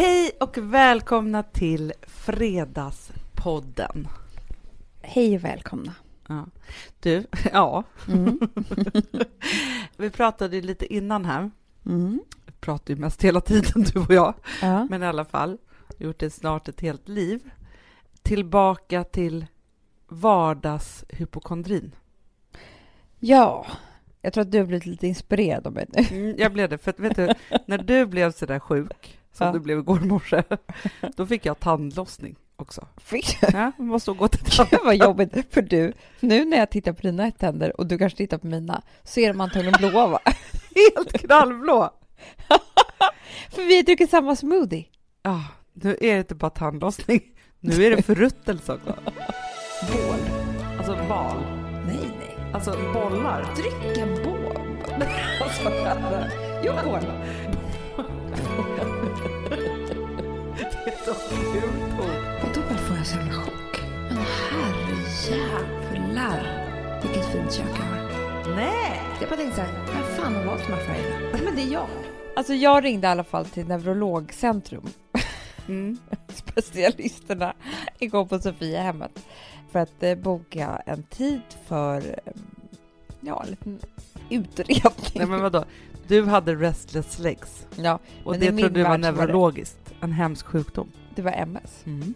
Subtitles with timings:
[0.00, 4.08] Hej och välkomna till Fredagspodden.
[5.00, 5.94] Hej och välkomna.
[6.28, 6.46] Ja.
[7.00, 7.84] Du, ja.
[8.08, 8.40] Mm.
[9.96, 11.50] Vi pratade lite innan här.
[11.86, 12.20] Mm.
[12.46, 14.34] Vi pratar ju mest hela tiden, du och jag.
[14.62, 14.86] Ja.
[14.90, 15.58] Men i alla fall,
[15.98, 17.50] gjort det snart ett helt liv.
[18.22, 19.46] Tillbaka till
[20.08, 21.94] vardagshypokondrin.
[23.18, 23.66] ja,
[24.22, 26.04] jag tror att du har blivit lite inspirerad av mig nu.
[26.10, 27.28] Mm, jag blev det, för att vet du,
[27.66, 29.52] när du blev så där sjuk, som Ja.
[29.52, 30.42] du blev igår morse,
[31.16, 32.86] då fick jag tandlossning också.
[32.96, 34.68] Fick Ja, man måste gå till tand...
[34.70, 38.16] Det var jobbigt, för du, nu när jag tittar på dina tänder och du kanske
[38.16, 40.20] tittar på mina, så är de antagligen blåa va?
[40.74, 41.90] helt knallblå.
[43.50, 44.84] För vi har druckit samma smoothie.
[45.22, 47.22] Ja, nu är det inte bara tandlossning,
[47.60, 48.94] nu är det förruttelse också.
[49.92, 50.20] Bål,
[50.78, 51.36] alltså bal,
[51.86, 52.36] Nej, nej.
[52.52, 53.54] alltså bollar.
[53.56, 54.56] Dryck en bål.
[55.40, 55.70] Alltså,
[56.64, 57.00] jo, bål.
[61.04, 61.34] Det så.
[62.46, 63.80] Och då får jag så jävla chock.
[64.08, 64.18] Men
[64.50, 66.42] herrejävlar,
[67.02, 68.00] vilket fint kök jag har.
[68.56, 69.02] Nej!
[69.20, 71.38] Jag bara tänkte så här, vem fan har valt de här färgerna?
[71.44, 71.86] Men det är jag.
[72.36, 74.88] Alltså jag ringde i alla fall till Neurologcentrum,
[75.68, 75.98] Mm.
[76.34, 77.54] specialisterna,
[77.98, 79.26] igår på Sofiahemmet
[79.72, 82.02] för att eh, boka en tid för, eh,
[83.20, 83.80] ja, en liten
[84.30, 84.82] utredning.
[85.14, 85.64] Nej men vadå,
[86.08, 90.46] du hade restless legs Ja, och det min trodde du var det- neurologiskt, en hemsk
[90.46, 90.92] sjukdom.
[91.14, 91.82] det var MS.
[91.86, 92.14] Mm.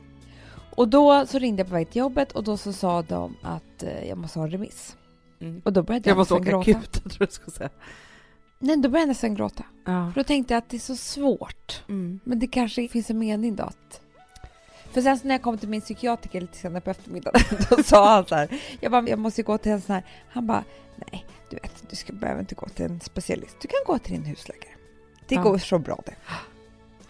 [0.76, 3.82] Och då så ringde jag på väg till jobbet och då så sa de att
[3.82, 4.96] eh, jag måste ha en remiss.
[5.40, 5.62] Mm.
[5.64, 6.70] Och då började jag, Jag måste åka gråta.
[6.70, 7.70] akut, tror jag skulle säga.
[8.58, 9.64] Nej, då började jag nästan gråta.
[9.84, 10.10] Ja.
[10.14, 11.82] För då tänkte jag att det är så svårt.
[11.88, 12.20] Mm.
[12.24, 14.00] Men det kanske finns en mening då att...
[14.92, 17.40] För sen så när jag kom till min psykiatriker lite senare på eftermiddagen,
[17.70, 18.48] då sa han så här,
[18.80, 20.64] jag bara, jag måste gå till en sån här, han bara,
[21.12, 24.12] nej, du vet, du ska, behöver inte gå till en specialist, du kan gå till
[24.12, 24.70] din husläkare.
[25.28, 25.42] Det Ja.
[25.42, 26.14] går så bra det.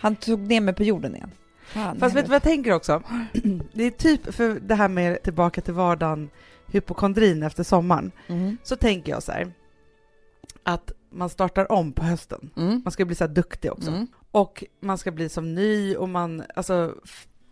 [0.05, 1.31] Han tog ner mig på jorden igen.
[1.65, 3.03] Fan, Fast vet du vad jag tänker också?
[3.73, 6.31] Det är typ för det här med tillbaka till vardagen,
[6.67, 8.57] hypokondrin efter sommaren, Mm.
[8.63, 9.53] så tänker jag så här
[10.63, 12.51] att man startar om på hösten.
[12.57, 12.81] Mm.
[12.85, 13.91] Man ska bli så här duktig också.
[13.91, 14.07] Mm.
[14.31, 16.95] Och man ska bli som ny och man, alltså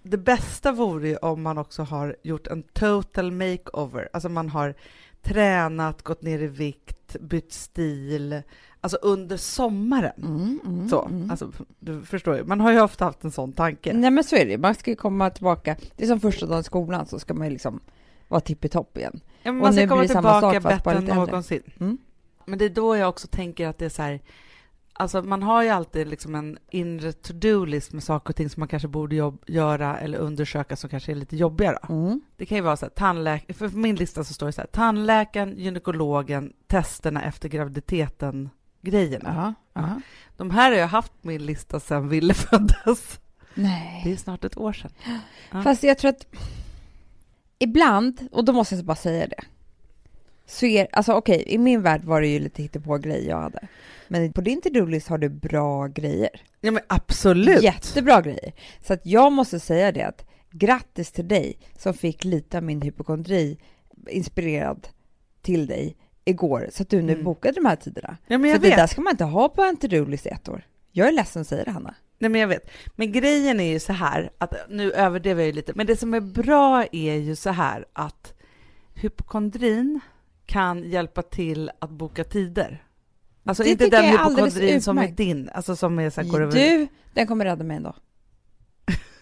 [0.02, 4.74] det bästa vore ju om man också har gjort en total makeover, alltså man har
[5.22, 8.42] tränat, gått ner i vikt, bytt stil,
[8.82, 10.12] alltså under sommaren.
[10.24, 10.60] Mm.
[10.66, 10.88] Mm.
[10.88, 11.30] Så, Mm.
[11.30, 13.92] alltså du förstår ju, man har ju ofta haft en sån tanke.
[13.92, 16.60] Nej men så är det man ska ju komma tillbaka, det är som första dagen
[16.60, 17.80] i skolan så ska man ju liksom
[18.28, 19.20] vara tippitopp igen.
[19.42, 21.62] Ja, men och man ska komma blir tillbaka sak, bättre än någonsin.
[21.80, 21.98] Mm.
[22.46, 24.20] Men det är då jag också tänker att det är så här,
[24.92, 28.68] alltså man har ju alltid liksom en inre to-do-list med saker och ting som man
[28.68, 31.78] kanske borde jobb- göra eller undersöka som kanske är lite jobbigare.
[31.88, 32.20] Mm.
[32.36, 34.68] Det kan ju vara så här, tandläkare, för min lista så står det så här,
[34.68, 38.50] tandläkaren, gynekologen, testerna efter graviditeten,
[38.82, 39.28] grejerna.
[39.28, 39.54] Aha.
[39.72, 40.00] Aha.
[40.36, 43.20] De här har jag haft på min lista sedan Ville föddes.
[43.54, 44.02] Nej.
[44.04, 44.90] Det är snart ett år sedan.
[45.52, 45.62] Ja.
[45.62, 46.26] Fast jag tror att
[47.58, 49.44] ibland, och då måste jag bara säga det,
[50.46, 53.68] så är, alltså okej, i min värld var det ju lite på grejer jag hade.
[54.08, 56.30] Men på din to-do-list har du bra grejer.
[56.60, 57.62] Ja men absolut!
[57.62, 58.52] Jättebra grejer.
[58.86, 62.82] Så att jag måste säga det att grattis till dig som fick lite av min
[62.82, 63.58] hypokondri
[64.08, 64.88] inspirerad
[65.42, 67.24] till dig igår, så att du nu Mm.
[67.24, 68.16] bokade de här tiderna.
[68.26, 68.78] Ja, men jag För det vet.
[68.78, 70.66] där ska man inte ha på en to-do-list i ett år.
[70.92, 71.94] Jag är ledsen att säga det, Hanna.
[72.18, 72.70] Nej men jag vet.
[72.96, 76.14] Men grejen är ju så här, att nu överdriver jag ju lite, men det som
[76.14, 78.34] är bra är ju så här att
[78.94, 80.00] hypokondrin
[80.46, 82.84] kan hjälpa till att boka tider.
[83.44, 86.50] Alltså Det inte den hypokondrin som är din, alltså som är så här.
[86.50, 87.94] Du, den kommer rädda mig ändå.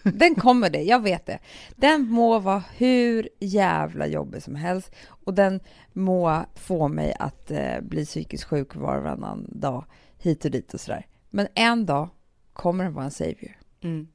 [0.03, 1.39] Den kommer det, jag vet det.
[1.75, 5.59] Den må vara hur jävla jobbig som helst och den
[5.93, 9.85] må få mig att eh, bli psykiskt sjuk var och varannan dag
[10.17, 11.07] hit och dit och sådär.
[11.29, 12.09] Men en dag
[12.53, 13.57] kommer den vara en savior.
[13.81, 14.07] Mm.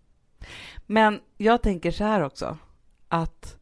[0.87, 2.59] Men jag tänker så här också,
[3.09, 3.57] att,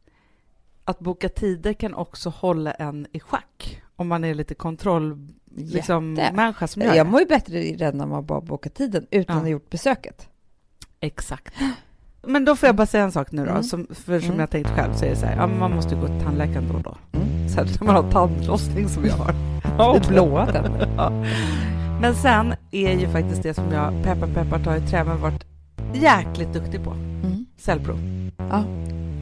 [0.83, 6.15] att boka tider kan också hålla en i schack om man är lite kontroll, liksom,
[6.15, 6.33] Jätte.
[6.35, 9.37] människa som gör Jag mår ju bättre redan när man bara bokar tiden utan Ja.
[9.37, 10.29] att ha gjort besöket.
[10.99, 11.53] Exakt.
[12.27, 13.63] Men då får jag bara säga en sak nu då, Mm.
[13.63, 14.39] som, för som Mm.
[14.39, 16.65] jag tänkt själv så är det så här, ja, man måste ju gå till tandläkaren
[16.71, 16.97] då och då.
[17.19, 17.49] Mm.
[17.49, 19.33] Särskilt när man har tandlossning som jag har.
[19.95, 20.87] Och blåa tänder.
[20.97, 21.11] ja.
[22.01, 25.45] Men sen är ju faktiskt det som jag, peppar peppar tar i trä, men varit
[25.93, 27.45] jäkligt duktig på, Mm.
[27.57, 27.99] cellprov.
[28.37, 28.63] Ja.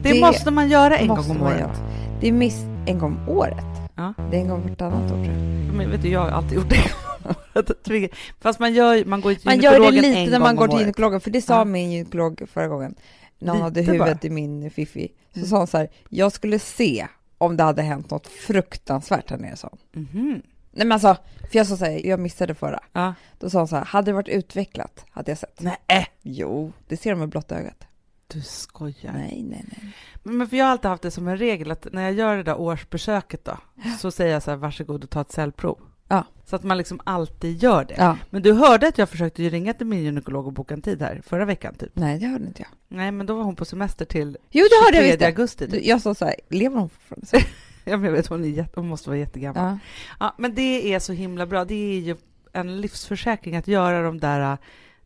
[0.02, 1.82] Det, Det måste man göra en gång om året.
[2.20, 3.64] Det är minst en gång om året.
[3.94, 4.14] Ja.
[4.30, 5.74] Det är en gång vartannat år tror jag.
[5.76, 6.76] Men vet du, jag har alltid gjort det.
[8.40, 11.20] Fast man, gör, man går till Man gör det lite när man går till gynekologen,
[11.20, 11.64] för det sa Ja.
[11.64, 12.94] min gynekolog förra gången.
[13.38, 14.26] När han hade huvudet bara.
[14.26, 15.12] i min fiffi.
[15.32, 15.48] Så Mm.
[15.48, 17.06] sa han så här, jag skulle se
[17.38, 20.02] om det hade hänt något fruktansvärt här nere, sa han.
[20.12, 20.42] Mhm.
[20.70, 21.16] Nej men alltså,
[21.50, 22.80] för jag sa så här, jag missade förra.
[22.92, 23.14] Ja.
[23.38, 25.60] Då sa hon så här, hade det varit utvecklat hade jag sett.
[25.60, 27.84] Nej, Jo, det ser de med blotta ögat.
[28.26, 29.12] du skojar.
[29.12, 29.92] Nej, nej, nej.
[30.22, 32.42] Men för jag har alltid haft det som en regel att när jag gör det
[32.42, 33.58] där årsbesöket då,
[34.00, 35.78] så säger jag så här, varsågod och ta ett cellprov.
[36.08, 36.24] Ja.
[36.44, 37.94] Så att man liksom alltid gör det.
[37.98, 38.16] Ja.
[38.30, 41.02] Men du hörde att jag försökte ju ringa till min gynekolog och boka en tid
[41.02, 41.90] här förra veckan typ.
[41.94, 42.96] Nej, det hörde inte jag.
[42.98, 45.22] Nej, men då var hon på semester till Jo, det hörde jag 23 visst.
[45.38, 45.70] augusti.
[45.70, 45.86] Typ.
[45.86, 47.46] Jag sa så här, lever hon fortfarande?
[47.86, 49.64] Jag vet, hon, är jätte, hon måste vara jättegammal.
[49.64, 49.78] Ja.
[50.20, 51.64] Ja, men det är så himla bra.
[51.64, 52.16] Det är ju
[52.52, 54.58] en livsförsäkring att göra de där uh,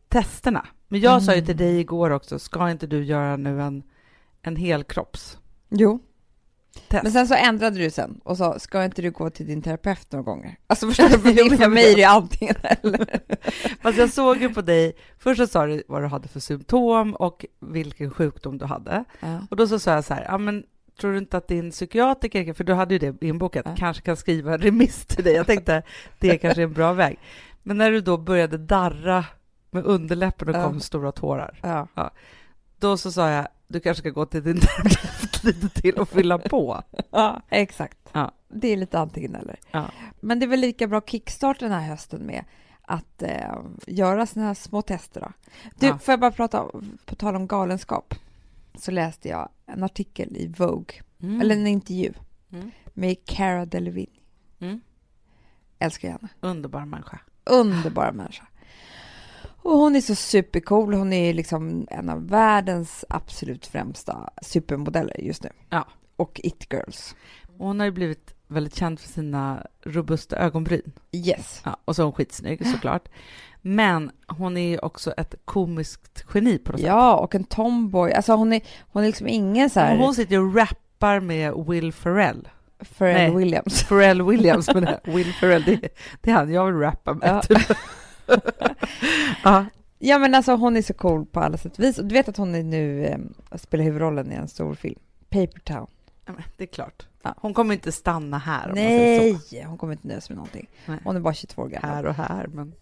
[0.07, 0.67] testerna.
[0.87, 1.45] Men jag sa ju Mm.
[1.45, 3.83] till dig igår också, ska inte du göra nu en,
[4.41, 5.37] en helkroppstest?
[5.69, 5.99] Jo.
[6.89, 10.11] Men sen så ändrade du sen och sa, ska inte du gå till din terapeut
[10.11, 10.55] några gånger?
[10.67, 13.19] Alltså förstår du, för, det- för jag mig är det antingen eller.
[13.81, 17.15] Fast jag såg ju på dig, först så sa du vad du hade för symptom
[17.15, 19.03] och vilken sjukdom du hade.
[19.19, 19.39] Ja.
[19.49, 20.63] Och då så sa jag så här, ja men
[20.99, 23.75] tror du inte att din psykiatriker, för du hade ju det inbokat, Ja.
[23.77, 25.33] kanske kan skriva en remiss till dig.
[25.33, 25.83] Jag tänkte,
[26.19, 27.19] det är kanske en bra väg.
[27.63, 29.25] Men när du då började darra
[29.71, 30.63] med underläppen och Ja.
[30.63, 32.11] kom stora tårar, Ja.
[32.79, 36.37] Då så sa jag, du kanske ska gå till din terapeut lite till och fylla
[36.37, 36.83] på.
[37.11, 37.97] ja, exakt.
[38.13, 38.31] Ja.
[38.47, 39.59] Det är lite antingen eller.
[39.71, 39.85] Ja.
[40.19, 42.45] Men det är väl lika bra kickstart den här hösten med
[42.81, 43.55] att eh,
[43.87, 45.31] göra här små tester då.
[45.79, 45.97] Du, Ja.
[45.97, 46.65] får jag bara prata,
[47.05, 48.15] på tal om galenskap,
[48.75, 51.41] så läste jag en artikel i Vogue, Mm.
[51.41, 52.13] eller en intervju
[52.51, 52.71] Mm.
[52.93, 54.19] med Cara Delevingne.
[54.59, 54.81] Mm.
[55.79, 56.27] Älskar henne.
[56.39, 57.19] Underbar människa.
[57.43, 58.47] Underbar människa.
[59.69, 60.93] Och hon är så supercool.
[60.93, 65.49] Hon är liksom en av världens absolut främsta supermodeller just nu.
[65.69, 65.87] Ja.
[66.15, 67.15] Och it-girls.
[67.57, 70.91] Hon har ju blivit väldigt känd för sina robusta ögonbryn.
[71.11, 71.61] Yes.
[71.65, 73.09] Ja, och så är hon skitsnygg såklart.
[73.61, 76.87] Men hon är ju också ett komiskt geni på något sätt.
[76.87, 78.13] Ja, och en tomboy.
[78.13, 81.53] Alltså hon är, hon är liksom ingen så här hon sitter ju och rappar med
[81.67, 82.49] Will Ferrell.
[82.97, 83.35] Pharrell nej.
[83.35, 83.83] Williams.
[83.83, 85.79] Pharrell Williams, men Will Ferrell, det,
[86.21, 87.29] det är han jag vill rappa med.
[87.29, 87.41] Ja.
[87.41, 87.77] typ.
[89.43, 89.65] ja.
[90.01, 91.95] Ja, men alltså hon är så cool på alla sätt och vis.
[91.95, 93.17] Du vet att hon är nu eh,
[93.57, 94.99] spelar huvudrollen i en stor film.
[95.29, 95.87] Paper Town.
[96.25, 97.07] Ja, men det är klart.
[97.23, 97.35] Ja.
[97.37, 98.71] Hon kommer inte stanna här.
[98.75, 100.69] Nej, hon kommer inte nöjas med någonting.
[100.85, 100.99] Nej.
[101.03, 101.89] Hon är bara 22 år gammal.
[101.89, 102.73] Här och här, men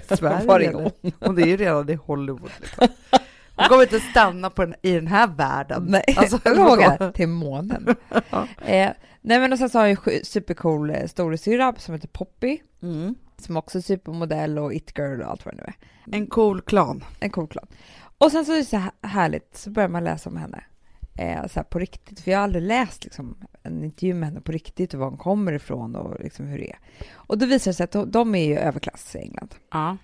[0.18, 0.46] Sverige.
[0.46, 0.72] Var är
[1.20, 1.38] hon?
[1.38, 2.50] Är ju redan i Hollywood.
[2.60, 2.88] Liksom.
[3.56, 5.84] Hon kommer inte stanna på den, i den här världen.
[5.88, 7.12] Nej, Alltså, vågar.
[7.12, 7.96] Till månen.
[8.30, 8.46] Ja.
[8.64, 8.90] eh,
[9.20, 12.58] nej, men och sen så har jag ju supercool eh, storasyrra som heter Poppy.
[12.82, 13.14] Mm.
[13.38, 15.72] Som också är supermodell och it-girl och allt vad det nu
[16.12, 16.16] är.
[16.18, 17.04] En cool klan.
[17.20, 17.66] En cool klan.
[18.18, 20.64] Och sen så är det så här härligt, så börjar man läsa om henne.
[21.14, 24.52] Eh, så på riktigt, för jag har aldrig läst liksom, en intervju med henne på
[24.52, 26.78] riktigt och var hon kommer ifrån och liksom hur det är.
[27.12, 29.54] Och då visar det sig att de, de är ju överklass i England.
[29.72, 29.96] Ja.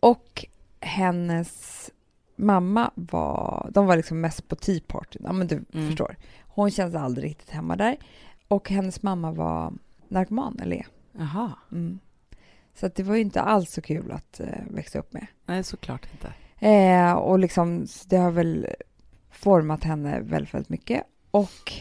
[0.00, 0.46] Och
[0.80, 1.90] hennes
[2.36, 5.86] mamma var, de var liksom mest på Tea Party, ja men du Mm.
[5.88, 6.16] förstår.
[6.48, 7.96] Hon kändes aldrig riktigt hemma där.
[8.48, 9.72] Och hennes mamma var
[10.08, 10.86] narkoman, eller är.
[11.12, 11.52] Jaha.
[11.72, 11.98] Mm.
[12.80, 15.26] Så det var ju inte alls så kul att eh, växa upp med.
[15.46, 16.32] Nej, såklart inte.
[16.66, 18.66] Eh, och liksom, det har väl
[19.30, 21.02] format henne väldigt, väldigt mycket.
[21.30, 21.72] Och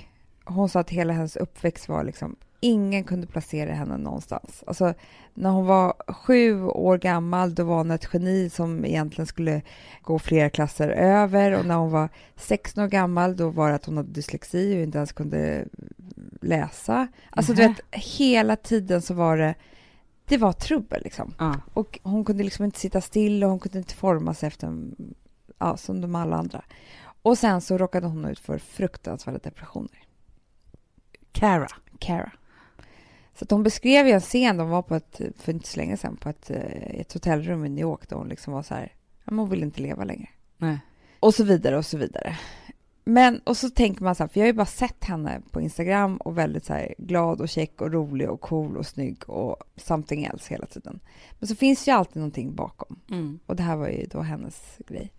[0.46, 4.64] hon sa att hela hennes uppväxt var liksom, ingen kunde placera henne någonstans.
[4.68, 4.94] Alltså,
[5.34, 9.62] när hon var sju år gammal, då var hon ett geni som egentligen skulle
[10.02, 11.52] gå flera klasser över.
[11.52, 14.84] Och när hon var 16 år gammal, då var det att hon hade dyslexi och
[14.84, 15.66] inte ens kunde
[16.42, 17.08] läsa.
[17.30, 17.70] Alltså, du Nähä.
[17.70, 19.56] vet, hela tiden så var det,
[20.30, 21.34] det var trubbel liksom.
[21.40, 21.56] Ja.
[21.74, 24.92] Och hon kunde liksom inte sitta still och hon kunde inte forma sig efter,
[25.58, 26.64] ja, som de alla andra.
[27.22, 30.04] Och sen så råkade hon ut för fruktansvärda depressioner.
[31.32, 31.68] Cara.
[32.00, 32.32] Cara.
[33.34, 35.98] Så att hon beskrev ju en scen, de var på ett, för inte så länge
[35.98, 38.94] sedan, på ett, eh, ett hotellrum i New York där hon liksom var så här,
[39.26, 40.30] hon vill inte leva längre.
[40.58, 40.80] Nej.
[41.20, 42.38] Och så vidare och så vidare.
[43.04, 45.62] Men, och så tänker man så här, för jag har ju bara sett henne på
[45.62, 49.56] Instagram och väldigt så här glad och check och rolig och cool och snygg och
[49.76, 51.00] something else hela tiden.
[51.40, 53.00] Men så finns ju alltid någonting bakom.
[53.12, 53.40] Mm.
[53.46, 55.12] Och det här var ju då hennes grej.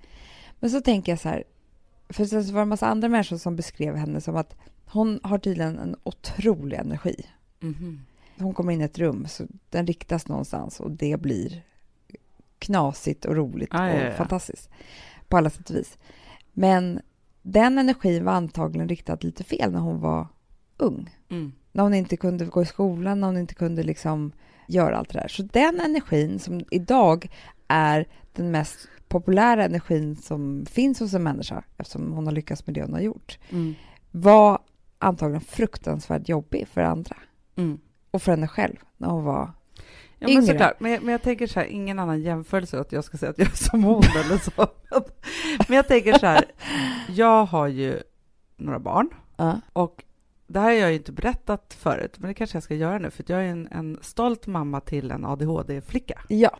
[0.61, 1.45] Men så tänker jag så här,
[2.09, 4.57] för sen så var det en massa andra människor som beskrev henne som att
[4.87, 7.27] hon har tydligen en otrolig energi.
[7.61, 8.01] Mhm.
[8.39, 11.63] Hon kommer in i ett rum, så den riktas någonstans och det blir
[12.59, 14.13] knasigt och roligt Ja, ja, och ja.
[14.13, 14.71] fantastiskt
[15.29, 15.99] på alla sätt och vis.
[16.53, 17.01] Men
[17.43, 20.27] den energin var antagligen riktad lite fel när hon var
[20.77, 21.17] ung.
[21.29, 21.53] Mm.
[21.73, 24.33] När hon inte kunde gå i skolan, när hon inte kunde liksom
[24.69, 25.29] göra allt det där.
[25.29, 27.31] Så den energin som idag
[27.69, 32.75] är den mest populära energin som finns hos en människa, eftersom hon har lyckats med
[32.75, 33.75] det hon har gjort, Mm.
[34.11, 34.59] var
[34.99, 37.17] antagligen fruktansvärt jobbig för andra
[37.57, 37.79] Mm.
[38.11, 39.51] och för henne själv när hon var...
[40.23, 40.47] Ja, men Yngre.
[40.47, 40.81] såklart.
[40.81, 43.49] Men, men jag tänker så här, ingen annan jämförelse att jag ska säga att jag
[43.49, 44.67] är som hon eller så.
[45.69, 46.45] Men jag tänker så här,
[47.09, 48.03] jag har ju
[48.57, 49.61] några barn Ja.
[49.73, 50.05] och
[50.47, 53.11] det här har jag ju inte berättat förut, men det kanske jag ska göra nu,
[53.11, 56.21] för jag är en, en stolt mamma till en ADHD-flicka.
[56.29, 56.51] Ja.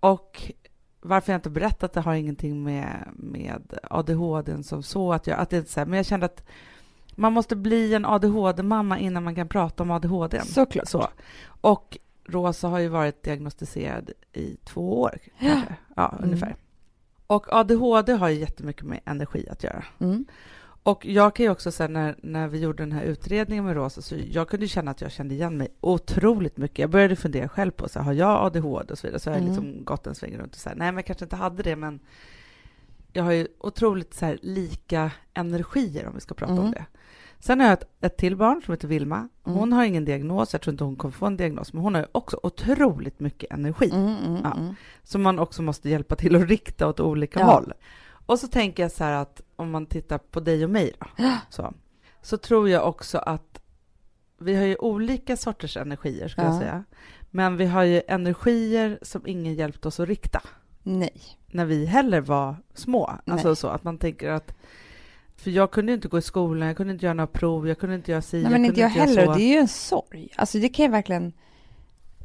[0.00, 0.52] Och
[1.00, 5.50] varför jag inte berättat det har ingenting med, med ADHD som så att jag, att
[5.50, 6.44] det är så här, men jag kände att
[7.16, 10.40] man måste bli en ADHD-mamma innan man kan prata om ADHD.
[10.40, 10.88] Såklart.
[10.88, 11.08] Så.
[11.60, 15.74] Och Rosa har ju varit diagnostiserad i två år, kanske.
[15.96, 16.24] Ja, Mm.
[16.24, 16.56] ungefär.
[17.26, 19.84] Och ADHD har ju jättemycket med energi att göra.
[19.98, 20.24] Mm.
[20.82, 24.02] Och jag kan ju också säga när, när vi gjorde den här utredningen med Rosa,
[24.02, 26.78] så jag kunde känna att jag kände igen mig otroligt mycket.
[26.78, 29.36] Jag började fundera själv på, så här, har jag ADHD och så vidare, så har
[29.36, 29.54] jag Mm.
[29.54, 31.76] liksom gått en sväng runt och så här, nej men jag kanske inte hade det,
[31.76, 32.00] men
[33.12, 36.70] jag har ju otroligt så här, lika energier om vi ska prata om Mm.
[36.72, 36.84] det.
[37.40, 39.28] Sen har jag ett, ett till barn som heter Vilma.
[39.42, 39.72] Hon Mm.
[39.72, 42.06] har ingen diagnos, jag tror inte hon kommer få en diagnos, men hon har ju
[42.12, 44.54] också otroligt mycket energi Mm, mm, Ja.
[44.56, 44.74] mm.
[45.02, 47.46] som man också måste hjälpa till att rikta åt olika Ja.
[47.46, 47.72] håll.
[48.26, 51.06] Och så tänker jag så här att om man tittar på dig och mig då,
[51.50, 51.74] så,
[52.22, 53.60] så tror jag också att
[54.38, 56.58] vi har ju olika sorters energier, ska jag Ja.
[56.60, 56.84] säga.
[57.30, 60.42] Men vi har ju energier som ingen hjälpt oss att rikta
[60.82, 61.20] Nej.
[61.46, 63.18] när vi heller var små.
[63.26, 63.56] Alltså Nej.
[63.56, 64.54] så att man tänker att
[65.38, 67.94] för jag kunde inte gå i skolan, jag kunde inte göra några prov, jag kunde
[67.94, 69.28] inte göra si, Nej, men inte jag heller.
[69.28, 70.28] Och det är ju en sorg.
[70.36, 71.32] Alltså det kan jag verkligen...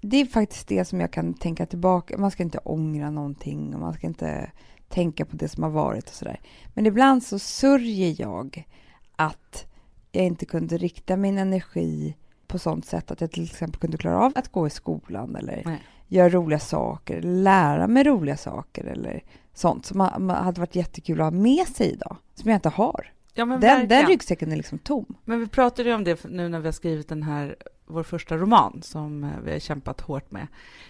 [0.02, 2.18] Det är faktiskt det som jag kan tänka tillbaka.
[2.18, 4.52] Man ska inte ångra någonting och man ska inte
[4.90, 6.40] tänka på det som har varit och sådär.
[6.74, 8.68] Men ibland så sörjer jag
[9.16, 9.66] att
[10.12, 12.16] jag inte kunde rikta min energi
[12.48, 15.62] på sånt sätt att jag till exempel kunde klara av att gå i skolan eller
[15.66, 15.82] Nej.
[16.08, 21.40] Göra roliga saker, lära mig roliga saker eller sånt som hade varit jättekul att ha
[21.40, 23.10] med sig idag, som jag inte har.
[23.34, 25.06] Ja, Den, den ryggsäcken är liksom tom.
[25.26, 27.56] Men vi pratade ju om det nu när vi har skrivit den här,
[27.86, 30.48] vår första roman som eh, vi har kämpat hårt med.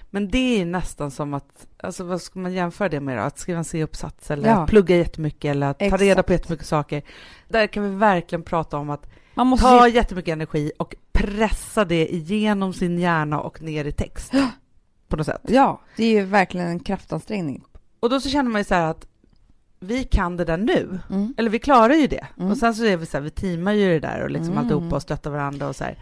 [0.10, 3.22] Men det är nästan som att, alltså vad ska man jämföra det med då?
[3.22, 4.56] Att skriva en C-uppsats eller Ja.
[4.56, 6.02] att plugga jättemycket eller att ta Exakt.
[6.02, 7.02] reda på jättemycket saker.
[7.50, 11.86] Där kan vi verkligen prata om att Man måste ta ju- jättemycket energi och pressa
[11.86, 14.34] det igenom sin hjärna och ner i text.
[15.14, 15.42] På något sätt.
[15.48, 17.64] Ja, det är ju verkligen en kraftansträngning.
[18.00, 19.08] Och då så känner man ju så här att
[19.80, 21.00] vi kan det där nu.
[21.10, 21.34] Mm.
[21.38, 22.28] Eller vi klarar ju det.
[22.38, 22.52] Mm.
[22.52, 24.64] Och sen så är vi så här, vi teamar ju det där och liksom Mm.
[24.64, 25.98] alltihopa och stöttar varandra och så här.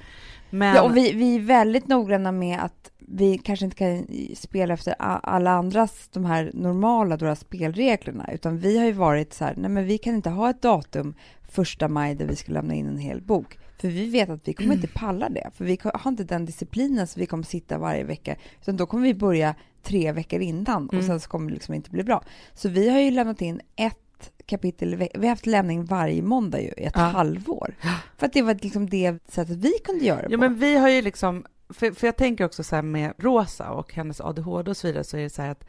[0.49, 4.73] Men, Ja, och vi, vi är väldigt noggranna med att vi kanske inte kan spela
[4.73, 9.53] efter alla andras, de här normala då, spelreglerna, utan vi har ju varit så här,
[9.57, 11.13] nej men vi kan inte ha ett datum
[11.51, 13.57] första maj där vi ska lämna in en hel bok.
[13.81, 17.07] För vi vet att vi kommer inte palla det, för vi har inte den disciplinen
[17.07, 20.93] så vi kommer sitta varje vecka, utan då kommer vi börja tre veckor innan och
[20.93, 21.05] Mm.
[21.07, 22.23] sen så kommer det liksom inte bli bra.
[22.53, 23.97] Så vi har ju lämnat in ett
[24.45, 27.01] kapitel, vi har haft lämning varje måndag ju, i ett Ja.
[27.01, 27.75] halvår.
[28.17, 30.41] För att det var liksom det sättet vi kunde göra det Ja, på.
[30.41, 33.93] men vi har ju liksom, för, för jag tänker också så här med Rosa och
[33.93, 35.63] hennes ADHD och så vidare, så är det så här att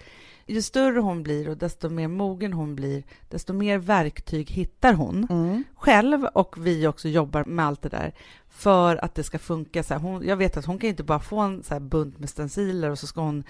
[0.46, 5.26] ju större hon blir och desto mer mogen hon blir, desto mer verktyg hittar hon
[5.30, 5.64] Mm.
[5.76, 8.12] själv och vi också jobbar med allt det där
[8.48, 9.82] för att det ska funka.
[9.82, 12.28] Så här, hon, jag vet att hon kan inte bara få en så bunt med
[12.28, 13.44] stenciler och så ska hon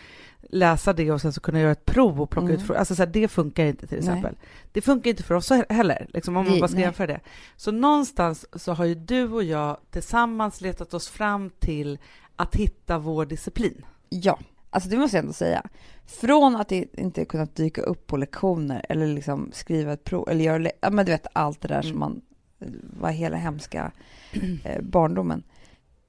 [0.50, 2.64] läsa det och sen så kunna göra ett prov och plocka Mm.
[2.64, 2.70] ut.
[2.70, 4.08] Alltså så här, det funkar inte till Nej.
[4.08, 4.36] exempel.
[4.72, 6.84] Det funkar inte för oss heller, liksom, om man bara ska nej.
[6.84, 7.20] jämföra det.
[7.56, 11.98] Så någonstans så har ju du och jag tillsammans letat oss fram till
[12.36, 13.84] att hitta vår disciplin.
[14.08, 14.38] Ja,
[14.72, 15.62] alltså det måste jag ändå säga.
[16.06, 20.70] Från att inte kunnat dyka upp på lektioner eller liksom skriva ett prov eller göra,
[20.80, 21.90] ja men du vet allt det där Mm.
[21.90, 22.20] som man
[23.00, 23.92] var hela hemska
[24.64, 25.42] eh, barndomen.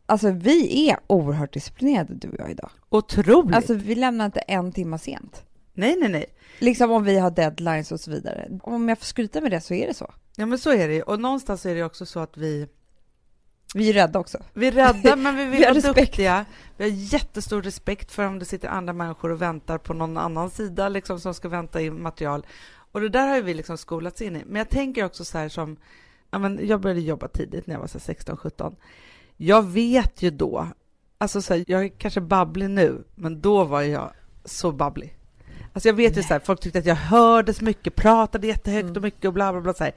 [0.06, 2.70] Alltså vi är oerhört disciplinerade du och jag idag.
[2.90, 3.56] Otroligt!
[3.56, 5.44] Alltså vi lämnar inte en timme sent.
[5.74, 6.26] nej, nej, nej.
[6.60, 8.60] Liksom om vi har deadlines och så vidare.
[8.64, 10.14] Om jag får skryta med det så är det så.
[10.36, 11.02] Ja, men så är det ju.
[11.02, 12.68] Och någonstans är det också så att vi
[13.74, 14.38] Vi är rädda också.
[14.54, 16.46] Vi är rädda, men vi vill Vi vara duktiga.
[16.78, 20.50] Vi har jättestor respekt för om det sitter andra människor och väntar på någon annan
[20.50, 22.46] sida liksom, som ska vänta in material.
[22.92, 24.44] Och det där har vi liksom skolats in i.
[24.46, 25.78] Men jag tänker också så här som,
[26.32, 28.76] ja, men jag började jobba tidigt när jag var 16-17.
[29.38, 30.68] Jag vet ju då,
[31.18, 34.12] alltså så här, jag är kanske babblig nu, men då var jag
[34.46, 35.18] så babblig.
[35.74, 38.96] Alltså jag vet ju så här, folk tyckte att jag hördes mycket, pratade jättehögt Mm.
[38.96, 39.94] och mycket och bla bla bla så här,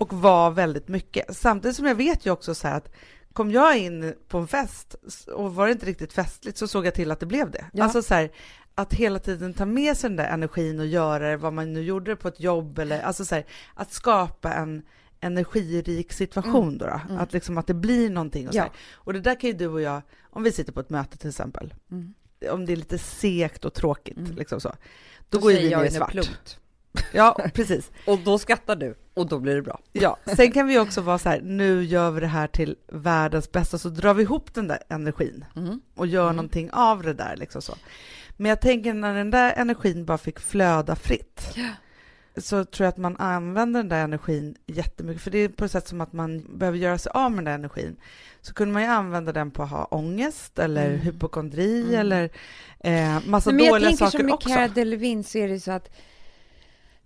[0.00, 1.36] och var väldigt mycket.
[1.36, 2.92] Samtidigt som jag vet ju också så här att
[3.32, 4.94] kom jag in på en fest
[5.34, 7.64] och var det inte riktigt festligt så såg jag till att det blev det.
[7.72, 7.84] Ja.
[7.84, 8.30] Alltså så här,
[8.74, 12.16] att hela tiden ta med sig den där energin och göra vad man nu gjorde
[12.16, 14.82] på ett jobb eller alltså så här, att skapa en
[15.20, 16.78] energirik situation Mm.
[16.78, 17.00] då, då.
[17.08, 17.18] Mm.
[17.22, 18.62] Att liksom att det blir någonting och så Ja.
[18.62, 18.72] här.
[18.94, 21.28] Och det där kan ju du och jag, om vi sitter på ett möte till
[21.28, 22.14] exempel, Mm.
[22.50, 24.34] om det är lite segt och tråkigt Mm.
[24.36, 24.72] liksom så,
[25.28, 26.14] då, går ju vi ner i svart.
[27.12, 27.90] Ja, precis.
[28.06, 29.80] Och då skrattar du och då blir det bra.
[29.92, 33.52] Ja, sen kan vi också vara så här, nu gör vi det här till världens
[33.52, 35.80] bästa, så drar vi ihop den där energin Mm.
[35.94, 36.36] och gör Mm.
[36.36, 37.36] någonting av det där.
[37.36, 37.74] Liksom så.
[38.36, 41.56] Men jag tänker när den där energin bara fick flöda fritt,
[42.36, 45.70] så tror jag att man använder den där energin jättemycket, för det är på ett
[45.70, 47.96] sätt som att man behöver göra sig av med den där energin.
[48.40, 51.00] Så kunde man ju använda den på att ha ångest eller Mm.
[51.00, 51.94] hypokondri Mm.
[52.00, 52.30] eller
[52.80, 54.48] eh, massa Nej, men jag dåliga tänker saker som också.
[54.48, 55.90] Cara Delevingne så är det så att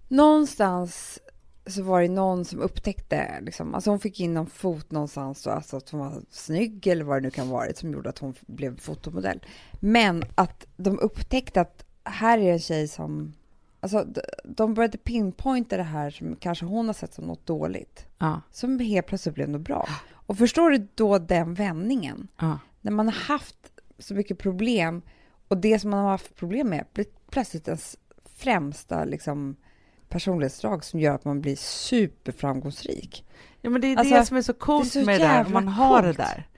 [0.08, 1.18] någonstans
[1.66, 5.52] så var det någon som upptäckte, liksom, alltså hon fick in någon fot någonstans, och
[5.52, 8.34] alltså att hon var snygg eller vad det nu kan vara, som gjorde att hon
[8.40, 9.46] blev fotomodell.
[9.80, 13.32] Men att de upptäckte att här är en tjej som,
[13.80, 14.06] alltså
[14.44, 18.78] de började pinpointa det här som kanske hon har sett som något dåligt, Ja, som
[18.78, 19.88] helt plötsligt blev något bra.
[20.12, 22.28] Och förstår du då den vändningen?
[22.40, 22.58] ja.
[22.80, 23.56] när man har haft
[23.98, 25.02] så mycket problem
[25.48, 27.96] och det som man har haft problem med blir plötsligt ens
[28.34, 29.56] främsta liksom,
[30.08, 33.24] personlighetsdrag som gör att man blir superframgångsrik.
[33.60, 35.26] ja, men det är Alltså, det som är så coolt det är så med det
[35.26, 36.16] där, man har coolt.
[36.16, 36.48] det där.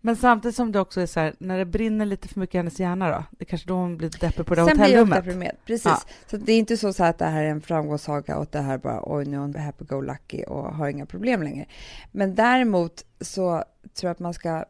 [0.00, 2.58] Men samtidigt som det också är så här, när det brinner lite för mycket i
[2.58, 5.24] hennes hjärna då, det kanske då hon blir deppig på det Sen blir jag hotellrummet.
[5.24, 5.56] deprimerad.
[5.66, 5.84] Precis.
[5.84, 6.00] Ja.
[6.30, 8.60] Så det är inte så, så att det här är en framgångssaga och att det
[8.60, 11.66] här bara, oj nu är hon happy-go-lucky och har inga problem längre.
[12.12, 14.64] Men däremot så tror jag att man ska,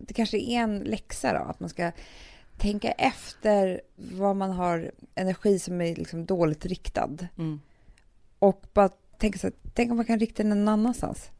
[0.00, 1.90] det kanske är en läxa då, att man ska
[2.58, 7.10] tänka efter vad man har energi som är liksom dåligt riktad.
[7.38, 7.60] Mm.
[8.38, 8.88] och bara
[9.18, 11.30] tänka så här, tänk om man kan rikta den någon annanstans.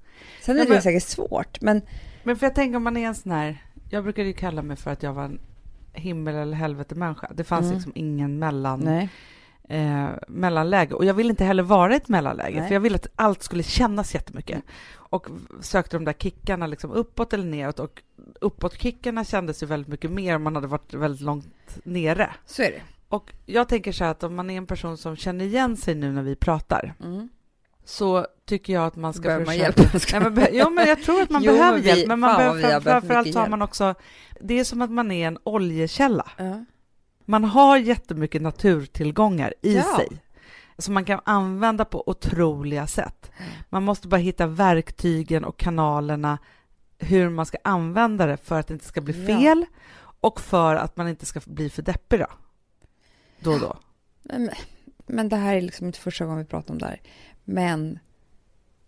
[0.43, 1.83] Sen är Ja, det men- säkert svårt, men
[2.25, 4.77] Men för jag tänker om man är en sån här, jag brukade ju kalla mig
[4.77, 5.41] för att jag var en
[5.93, 7.31] himmel eller helvete människa.
[7.35, 7.75] Det fanns Mm.
[7.75, 9.09] liksom ingen mellan, nej.
[9.69, 10.95] Eh, mellanläge.
[10.95, 12.69] Och jag ville inte heller vara i ett mellanläge, Nej.
[12.69, 14.63] för jag ville att allt skulle kännas jättemycket.
[15.11, 15.27] Och
[15.61, 17.79] sökte de där kickarna liksom uppåt eller neråt.
[17.79, 18.03] Och
[18.41, 22.31] uppåt-kickarna kändes ju väldigt mycket mer om man hade varit väldigt långt nere.
[22.47, 22.83] Så är det.
[23.09, 25.95] Och jag tänker så här att om man är en person som känner igen sig
[25.95, 27.29] nu när vi pratar, Mm.
[27.85, 29.83] så tycker jag att man ska Behöver man försöka...
[29.83, 30.13] hjälp?
[30.13, 32.37] Nej, men, be- jo, men jag tror att man Jo, behöver vi- hjälp, men man
[32.37, 33.95] behöver framförallt har man också...
[34.41, 36.31] Det är som att man är en oljekälla.
[36.37, 36.65] Ja.
[37.31, 39.97] Man har jättemycket naturtillgångar i Ja.
[39.97, 40.09] sig
[40.79, 43.31] som man kan använda på otroliga sätt.
[43.69, 46.39] Man måste bara hitta verktygen och kanalerna
[46.99, 49.27] hur man ska använda det för att det inte ska bli Ja.
[49.27, 49.67] fel
[50.21, 52.27] och för att man inte ska bli för deppig då.
[53.41, 53.77] Då och då.
[54.23, 54.51] Men,
[55.07, 57.01] men det här är liksom inte första gången vi pratar om det här.
[57.45, 57.99] Men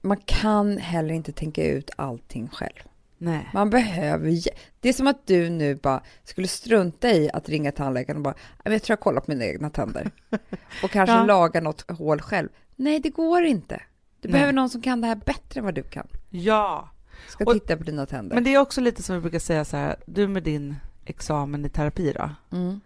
[0.01, 2.83] man kan heller inte tänka ut allting själv.
[3.23, 3.49] Nej.
[3.55, 4.39] Man behöver...
[4.81, 8.35] Det är som att du nu bara skulle strunta i att ringa tandläkaren och bara,
[8.57, 10.11] "Ja, men jag tror jag kollar på mina egna tänder.
[10.83, 11.25] Och kanske Ja.
[11.25, 12.49] laga något hål själv.
[12.77, 13.83] Nej, det går inte.
[14.21, 14.33] Du Nej.
[14.33, 16.07] behöver någon som kan det här bättre än vad du kan.
[16.31, 16.89] Ja,
[17.29, 18.35] Ska Och- titta på dina tänder.
[18.35, 21.65] men det är också lite som vi brukar säga så här, du med din examen
[21.65, 22.81] i terapi då, Mm.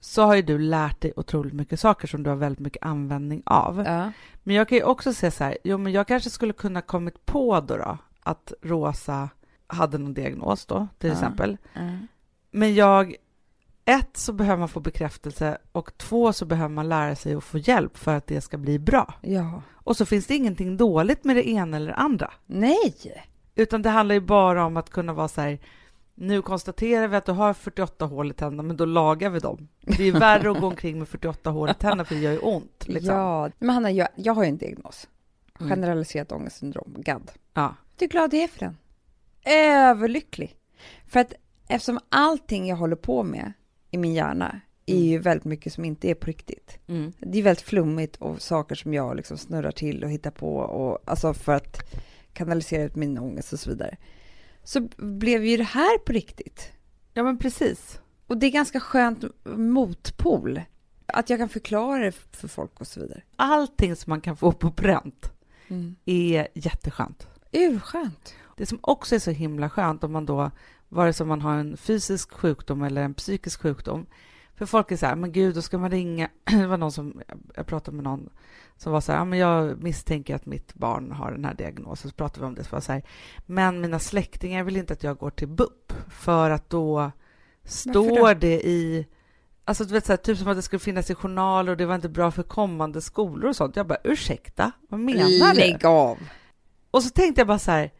[0.00, 3.42] så har ju du lärt dig otroligt mycket saker som du har väldigt mycket användning
[3.46, 3.82] av.
[3.86, 4.12] Ja.
[4.42, 7.26] Men jag kan ju också säga så här, jo men jag kanske skulle kunna kommit
[7.26, 9.28] på då, då att Rosa
[9.70, 11.56] hade någon diagnos då, till exempel.
[12.50, 13.14] Men jag,
[13.84, 17.58] ett så behöver man få bekräftelse och två så behöver man lära sig att få
[17.58, 19.14] hjälp för att det ska bli bra.
[19.22, 19.62] ja.
[19.82, 23.24] Och så finns det ingenting dåligt med det ena eller det andra, Nej!
[23.54, 25.58] utan det handlar ju bara om att kunna vara så här,
[26.14, 29.68] nu konstaterar vi att du har 48 hål i tänderna, men då lagar vi dem.
[29.80, 32.38] Det är värre att gå omkring med 48 hål i tänderna för det gör ju
[32.38, 32.84] ont.
[32.88, 33.14] Liksom.
[33.16, 35.08] Ja, men Hanna, jag, jag har ju en diagnos.
[35.60, 35.70] Mm.
[35.70, 37.30] Generaliserat ångestsyndrom, GAD.
[37.54, 37.74] Ja.
[38.00, 38.76] Hur glad jag är för den.
[39.44, 40.56] Överlycklig.
[41.06, 41.32] För att
[41.68, 43.52] eftersom allting jag håller på med
[43.90, 45.06] i min hjärna är Mm.
[45.06, 46.78] ju väldigt mycket som inte är på riktigt.
[46.86, 47.12] Mm.
[47.18, 50.98] Det är väldigt flummigt och saker som jag liksom snurrar till och hittar på och
[51.10, 51.76] alltså för att
[52.32, 53.96] kanalisera ut min ångest och så vidare.
[54.64, 56.72] Så blev ju det här på riktigt.
[57.14, 58.00] ja, men precis.
[58.26, 60.60] Och det är ganska skönt motpol.
[61.06, 63.22] Att jag kan förklara det för folk och så vidare.
[63.36, 65.32] Allting som man kan få på pränt
[65.68, 65.96] Mm.
[66.04, 67.26] är jätteskönt.
[67.52, 68.34] Urskönt.
[68.60, 70.50] Det som också är så himla skönt om man då,
[70.88, 74.06] vare sig man har en fysisk sjukdom eller en psykisk sjukdom,
[74.54, 76.28] för folk är så här, men gud, då ska man ringa.
[76.44, 77.22] Det var någon som,
[77.54, 78.30] jag pratade med någon
[78.76, 82.10] som var så här, ja, men jag misstänker att mitt barn har den här diagnosen,
[82.10, 83.02] så pratade vi om det, så var så här,
[83.46, 87.10] men mina släktingar vill inte att jag går till BUP, för att då
[87.64, 89.06] står det i
[89.64, 91.86] Alltså du vet så här, typ som att det skulle finnas i journaler och det
[91.86, 93.76] var inte bra för kommande skolor och sånt.
[93.76, 95.60] Jag bara, ursäkta, vad menar du?
[95.60, 96.18] Lägg av.
[96.90, 97.90] Och så tänkte jag bara så här,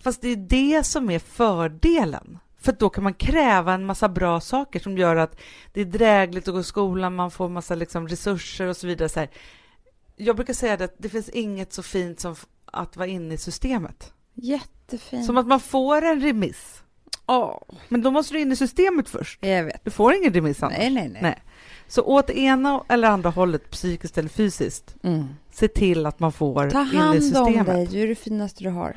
[0.00, 2.38] fast det är det som är fördelen.
[2.62, 5.40] För då kan man kräva en massa bra saker som gör att
[5.72, 9.08] det är drägligt att gå i skolan, man får massa liksom resurser och så vidare.
[9.08, 9.28] Så här.
[10.16, 12.34] Jag brukar säga att det finns inget så fint som
[12.64, 14.12] att vara inne i systemet.
[14.34, 15.26] Jättefint.
[15.26, 16.82] Som att man får en remiss.
[17.26, 17.58] Åh,
[17.88, 19.38] Men då måste du in i systemet först.
[19.46, 19.84] jag vet.
[19.84, 20.78] Du får ingen remiss annars.
[20.78, 21.22] Nej, nej, nej.
[21.22, 21.42] Nej.
[21.88, 25.24] Så åt ena eller andra hållet, psykiskt eller fysiskt, Mm.
[25.52, 27.66] se till att man får Ta in i hand om systemet.
[27.66, 28.96] dig, du är det finaste du har.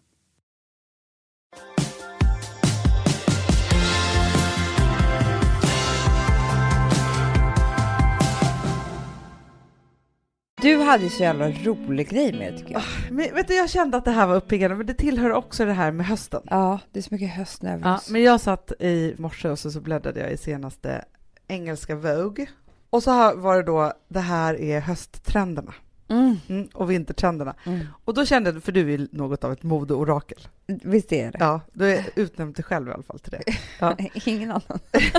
[10.61, 12.81] Du hade så jävla rolig grej med det tycker jag.
[12.81, 15.65] Oh, men, vet du, jag kände att det här var uppiggande, men det tillhör också
[15.65, 16.41] det här med hösten.
[16.45, 17.83] Ja, det är så mycket höstnervös.
[17.85, 21.05] Ja, men jag satt i morse och så, så bläddrade jag i senaste
[21.47, 22.45] engelska Vogue.
[22.89, 25.73] Och så var det då, det här är hösttrenderna.
[26.11, 26.37] Mm.
[26.49, 27.55] mm, och vintertrenderna.
[27.65, 27.79] Mm.
[28.05, 30.39] Och då kände jag, för du är något av ett modeorakel.
[30.65, 31.37] Visst är det?
[31.39, 33.43] Ja, du är utnämnd dig själv i alla fall till det.
[33.79, 33.95] Ja.
[34.25, 34.79] Ingen annan.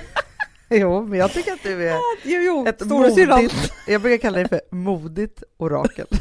[0.74, 4.48] Jo, men jag tycker att du är Jo, jo, ett modigt, jag brukar kalla dig
[4.48, 6.07] för modigt orakel.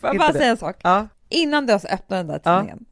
[0.00, 0.38] Får jag bara det.
[0.38, 0.76] säga en sak?
[0.82, 2.56] Ja, Innan du öppnar den där Ja.
[2.58, 2.84] tidningen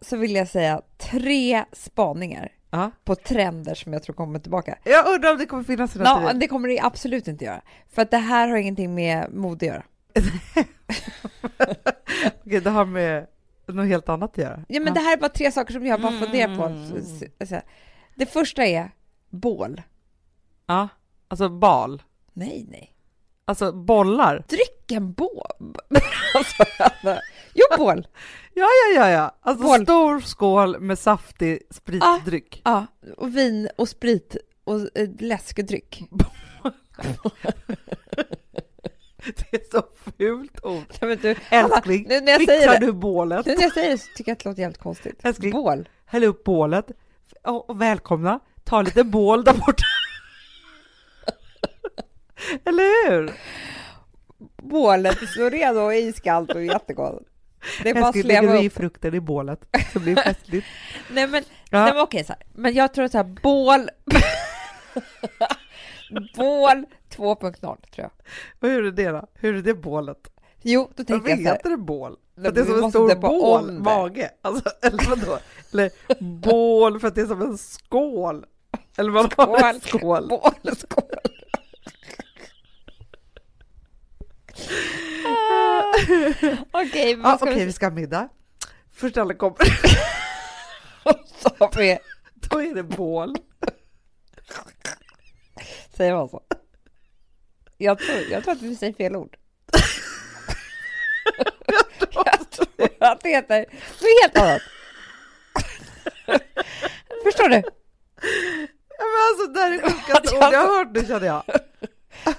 [0.00, 2.90] så vill jag säga tre spaningar ja.
[3.04, 4.78] på trender som jag tror kommer tillbaka.
[4.84, 6.38] Jag undrar om det kommer finnas i den här Nå, tidningen.
[6.40, 7.62] det kommer det absolut inte göra.
[7.94, 9.82] För att det här har ingenting med mode att göra.
[12.46, 13.26] Okej, det har med
[13.66, 14.64] något helt annat att göra.
[14.68, 16.20] Ja, men det här är bara tre saker som jag bara Mm.
[16.22, 16.64] funderar på.
[17.40, 17.60] Alltså,
[18.14, 18.90] Det första är
[19.30, 19.82] bål.
[20.66, 20.88] Ja,
[21.28, 22.02] alltså bal.
[22.32, 22.90] Nej, nej.
[23.44, 24.44] Alltså bollar.
[24.48, 25.76] Dryck en bål.
[26.34, 26.64] alltså.
[27.54, 28.06] Jo, bål.
[28.56, 29.36] Ja, ja, ja, ja.
[29.40, 29.82] Alltså Boll.
[29.84, 32.60] stor skål med saftig spritdryck.
[32.64, 32.86] Ja,
[33.16, 36.02] och vin och sprit och eh, läskedryck.
[39.16, 39.82] Det är så
[40.18, 40.84] fult ord.
[41.00, 43.46] Ja, du, Älskling, nu när jag säger det- du bålet?
[43.46, 45.20] nu när jag säger det så tycker jag att det låter jävligt konstigt.
[45.22, 45.50] Älskling.
[45.52, 45.88] Bål.
[46.06, 46.86] Häll upp bålet.
[47.44, 48.40] Och, och välkomna.
[48.64, 49.84] Ta lite bål där borta.
[52.64, 53.32] Eller hur?
[54.62, 57.22] Bålet så redo och iskallt och jättegott.
[57.82, 58.72] Det är bara att lägger vi i upp.
[58.72, 59.60] frukten i bålet
[59.92, 60.66] så blir det festligt.
[61.10, 61.84] Nej men, Ja.
[61.84, 62.42] nej, men okej så här.
[62.54, 63.90] Men jag tror så här, bål...
[66.36, 66.84] bål
[67.16, 68.10] 2.0 tror jag.
[68.70, 69.26] Hur är det då?
[69.34, 70.18] Hur är det bålet?
[70.62, 72.16] Jo, då Varför tänkte jag så här, heter det bål?
[72.36, 74.30] För att det är som en stor bål, mage.
[74.42, 75.38] Alltså, eller vadå?
[75.72, 78.44] Eller bål för att det är som en skål.
[78.96, 79.80] Eller vad skål.
[79.80, 80.28] skål.
[80.28, 81.04] bål, skål.
[86.70, 88.28] Okej, Ja, vad ska Okej, vi vi ska ha middag.
[88.92, 89.58] Först alla kommer,
[91.76, 91.98] med?
[92.34, 93.36] då är det bål.
[95.96, 96.42] Säger man så?
[97.76, 99.36] Jag tror, jag tror att vi säger fel ord.
[102.14, 104.62] jag tror att det heter något helt annat.
[107.24, 107.62] Förstår du?
[108.98, 111.42] Ja, men alltså, det här är sjukaste ord jag har hört nu känner jag.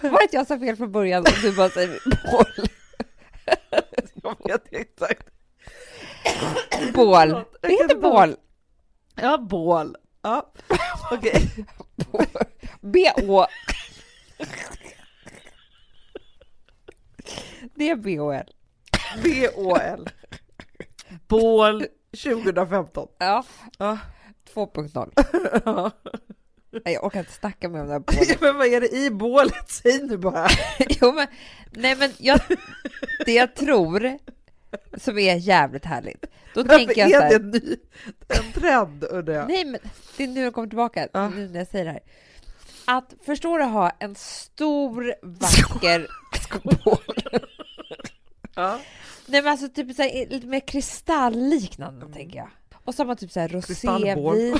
[0.01, 1.99] Var det att jag sa fel från början och du bara säger
[2.31, 2.45] bål?
[4.23, 5.27] Jag vet exakt.
[6.93, 7.29] Bål.
[7.61, 8.35] Det heter bål.
[9.15, 9.95] Ja, bål.
[10.21, 10.53] Ja,
[11.11, 11.65] okej.
[12.81, 13.45] B-Å.
[17.75, 18.49] Det är B-O-L.
[19.23, 20.09] B-O-L.
[21.27, 21.85] Bål
[22.23, 23.07] 2015.
[23.17, 23.45] Ja,
[23.77, 23.97] Ja.
[24.53, 25.91] 2.0.
[26.75, 26.81] Ja.
[26.85, 28.41] Nej, Jag orkar inte snacka med om det här bålet.
[28.41, 29.69] Men vad är det i bålet?
[29.71, 30.47] Säg nu bara.
[31.01, 31.27] Jo, men,
[31.71, 32.39] nej, men jag,
[33.25, 34.17] det jag tror
[34.97, 37.75] som är jävligt härligt, då tänker jag så Varför är här, det en ny
[38.27, 39.47] en trend undrar jag?
[39.47, 39.79] nej men
[40.17, 41.29] det är nu jag kommer tillbaka, Ja.
[41.29, 42.01] nu när jag säger det här.
[42.85, 46.07] Att förstår du ha en stor vacker
[46.41, 46.97] skål?
[48.55, 48.79] Ja.
[49.25, 52.49] Nej men alltså typ så här, lite mer kristallliknande tänker jag.
[52.83, 54.57] Och så har man typ så här rosévin,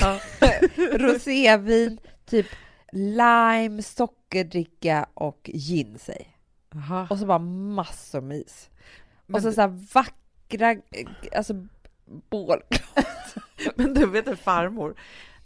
[0.00, 0.20] Ja.
[0.76, 2.46] rosévin, typ
[2.92, 5.98] lime, sockerdricka och gin.
[6.74, 7.06] Aha.
[7.10, 8.70] Och så bara massor med is.
[9.26, 10.76] Men, och så, så här vackra,
[11.36, 11.54] alltså
[12.30, 12.60] bål.
[13.74, 14.94] men du vet du farmor,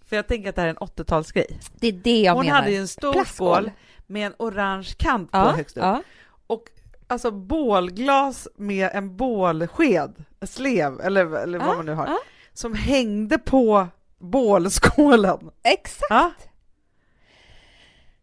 [0.04, 1.60] för jag tänker att det här är en 80-talsgrej.
[1.80, 2.58] Det är det jag Hon menar.
[2.58, 3.54] hade ju en stor Plastskål.
[3.62, 3.70] skål
[4.06, 5.82] med en orange kant på ja, högst upp.
[5.82, 6.02] ja.
[6.46, 6.64] Och
[7.06, 12.16] alltså bålglas med en bålsked, en slev eller, eller vad Ja, man nu har.
[12.52, 15.50] Som hängde på bålskålen.
[15.62, 16.10] Exakt.
[16.10, 16.30] Ja,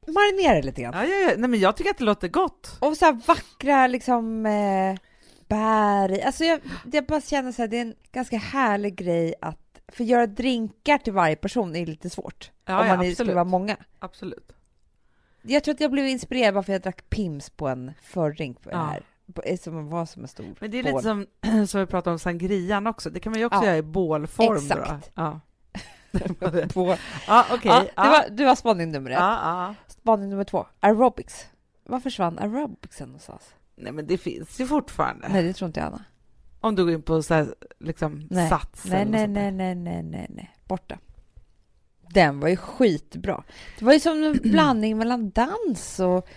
[0.07, 0.93] Marinera lite grann.
[0.93, 1.33] ja, ja, ja.
[1.37, 2.77] Nej, men jag tycker att det låter gott.
[2.79, 4.95] Och så här vackra liksom eh,
[5.47, 6.25] bär.
[6.25, 6.59] Alltså jag,
[6.91, 9.59] jag bara känner så här, det är en ganska härlig grej att
[9.91, 12.51] för göra drinkar till varje person är lite svårt.
[12.65, 13.77] Ja, om ja, man är- skulle vara många.
[13.99, 14.51] Absolut.
[15.41, 18.61] Jag tror att jag blev inspirerad bara för att jag drack Pims på en fördrink
[18.61, 18.77] på Ja.
[18.77, 19.03] här.
[19.45, 20.91] Eh, som var som en stor Men det är bål.
[20.93, 23.65] lite som, som vi pratade om sangrian också, det kan man ju också Ja.
[23.65, 24.55] göra i bålform.
[24.57, 25.11] Exakt.
[25.15, 25.39] Ja,
[26.11, 26.73] Det var det.
[26.73, 26.95] På,
[27.27, 27.71] ja okej.
[27.71, 29.17] ja, Ja, du, var, du har spaning nummer ett.
[29.19, 29.75] ja.
[29.87, 31.45] Spaning nummer två, aerobics.
[31.83, 33.43] Var försvann aerobicsen någonstans?
[33.75, 35.27] Nej men det finns ju fortfarande.
[35.29, 36.03] Nej, det tror inte jag, Anna.
[36.59, 38.49] Om du går in på så här, liksom, Nej.
[38.49, 40.55] sats Nej, nej, nej, nej, nej, nej, nej.
[40.67, 40.97] Borta.
[42.09, 43.43] Den var ju skitbra.
[43.79, 46.27] Det var ju som en blandning mellan dans och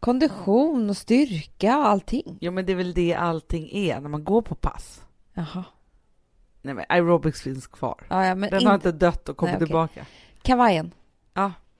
[0.00, 2.38] kondition och styrka och allting.
[2.40, 5.02] Jo men det är väl det allting är när man går på pass.
[5.34, 5.64] Jaha.
[6.62, 8.06] Nej men aerobics finns kvar.
[8.08, 8.92] Ja, ja, men Den har inte...
[8.92, 9.66] dött och kommit Nej, okej.
[9.66, 10.06] tillbaka.
[10.42, 10.94] Kavajen.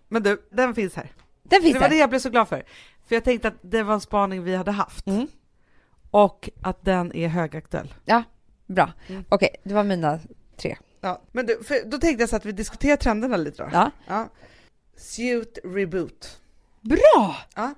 [0.09, 1.13] Men du, den finns här.
[1.43, 2.65] Den finns det var det jag blev så glad för.
[3.07, 5.07] För jag tänkte att det var en spaning vi hade haft.
[5.07, 5.27] Mm.
[6.11, 7.95] Och att den är högaktuell.
[8.67, 8.93] Bra.
[9.07, 9.25] Mm.
[9.29, 10.19] Okej, det var mina
[10.57, 10.77] tre.
[11.01, 13.69] Ja, men du, för då tänkte jag så att vi diskuterar trenderna lite då.
[13.73, 13.91] Ja.
[14.07, 14.29] Ja.
[14.97, 16.41] Suit reboot.
[16.81, 17.37] Bra!
[17.55, 17.75] Ja.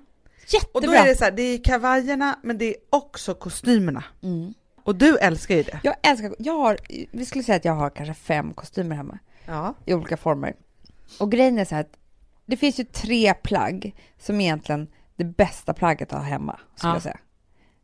[0.47, 0.69] Jättebra!
[0.73, 4.03] Och då är det så här, det är kavajerna, men det är också kostymerna.
[4.23, 4.53] mm.
[4.85, 5.79] Och du älskar ju det.
[5.83, 6.77] Jag älskar, jag har,
[7.11, 9.73] vi skulle säga att jag har kanske fem kostymer hemma Ja.
[9.85, 10.55] i olika former.
[11.19, 11.97] Och grejen är så här att
[12.45, 16.95] det finns ju tre plagg som egentligen det bästa plagget att ha hemma, skulle Ja.
[16.95, 17.17] jag säga.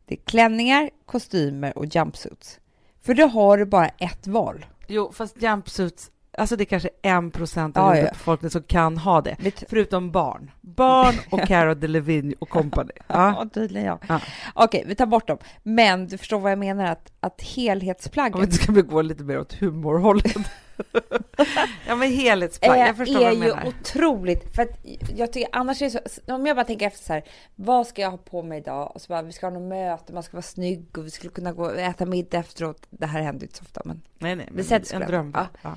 [0.06, 2.60] Det är klänningar, kostymer och jumpsuits.
[3.02, 4.66] För då har du bara ett val.
[4.86, 8.02] Jo, fast jumpsuits, alltså det är kanske en procent av ja.
[8.02, 9.36] befolkningen som kan ha det.
[9.40, 10.50] Vet- Förutom barn.
[10.60, 12.92] Barn och Cara Delevingne och company.
[12.96, 13.34] Ja.
[13.38, 13.98] Ja, tydligen ja.
[14.08, 14.20] Ja.
[14.54, 15.38] Okej, vi tar bort dem.
[15.62, 19.24] Men du förstår vad jag menar, att, att Om vi helhetsplagget inte ska gå lite
[19.24, 20.36] mer åt humorhållet.
[21.86, 23.66] ja, men helhetsplagg, är, jag förstår vad är du ju menar.
[23.66, 24.78] otroligt, för att
[25.16, 27.24] jag tycker annars är det så, om jag bara tänker efter så här,
[27.54, 28.92] vad ska jag ha på mig idag?
[28.94, 31.30] Och så bara, vi ska ha något möte, man ska vara snygg och vi skulle
[31.32, 32.86] kunna gå och äta middag efteråt.
[32.90, 35.36] Det här händer inte så ofta, men Nej, nej, men sätter en dröm.
[35.62, 35.76] ja.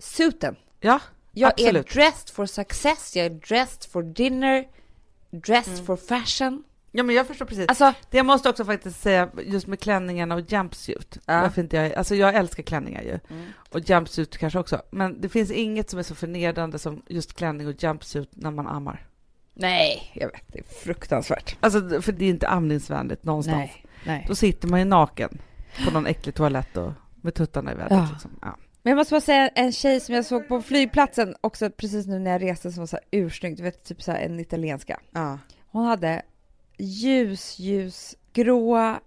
[0.00, 0.04] Ja.
[0.04, 0.56] suiten.
[0.80, 1.00] ja,
[1.32, 1.90] Jag Absolut.
[1.90, 4.64] är dressed for success, jag är dressed for dinner,
[5.30, 5.86] dressed Mm.
[5.86, 6.64] for fashion.
[6.92, 7.68] ja, men jag förstår precis.
[7.68, 11.18] Alltså, Det jag måste också faktiskt säga, just med klänningarna och jumpsuit.
[11.26, 11.40] Ja.
[11.40, 13.18] Varför inte jag, alltså jag älskar klänningar ju.
[13.70, 14.82] Och jumpsuit kanske också.
[14.90, 18.66] Men det finns inget som är så förnedrande som just klänning och jumpsuit när man
[18.66, 19.06] ammar.
[19.54, 21.56] nej, jag vet, det är fruktansvärt.
[21.60, 23.56] Alltså, för det är inte amningsvänligt någonstans.
[23.56, 24.24] Nej, nej.
[24.28, 25.38] Då sitter man ju naken
[25.84, 27.92] på någon äcklig toalett och med tuttarna i vädret.
[27.98, 28.08] Ja.
[28.12, 28.30] Liksom.
[28.42, 28.56] Ja.
[28.82, 32.18] Men jag måste bara säga en tjej som jag såg på flygplatsen också precis nu
[32.18, 35.00] när jag reste som var så här ursnygg, du vet typ så här en italienska.
[35.10, 35.38] Ja.
[35.70, 36.22] Hon hade
[36.78, 39.00] ljus, ljus, gråa,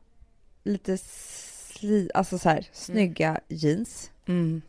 [0.63, 4.62] lite sli, alltså så här snygga jeans, Mm.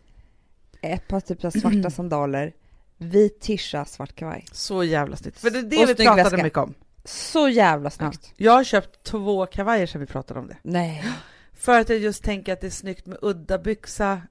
[0.80, 2.52] ett par typ så svarta sandaler,
[2.98, 4.44] vit tisha, svart kavaj.
[4.52, 5.38] Så jävla snyggt.
[5.40, 6.42] För det är det Och vi pratade väska.
[6.42, 6.74] mycket om.
[7.04, 7.90] Så jävla Ja.
[7.90, 8.32] snyggt.
[8.36, 10.56] Jag har köpt två kavajer sedan vi pratade om det.
[10.62, 11.04] Nej.
[11.52, 14.22] För att jag just tänker att det är snyggt med udda byxa,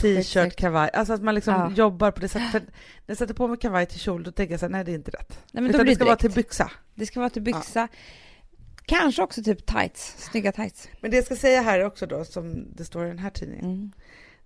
[0.00, 0.90] t-shirt, kavaj.
[0.92, 1.70] Alltså att man liksom Ja.
[1.70, 2.50] jobbar på det sättet.
[2.52, 2.66] För när
[3.06, 4.94] jag sätter på mig kavaj till kjol, då tänker jag så här, nej det är
[4.94, 5.38] inte rätt.
[5.52, 6.34] Nej men då Utan blir det ska det vara direkt.
[6.34, 6.70] till byxa.
[6.94, 7.88] Det ska vara till byxa.
[8.84, 10.88] Kanske också typ tights, snygga tights.
[11.00, 13.64] Men det jag ska säga här också då, som det står i den här tidningen,
[13.64, 13.92] Mm.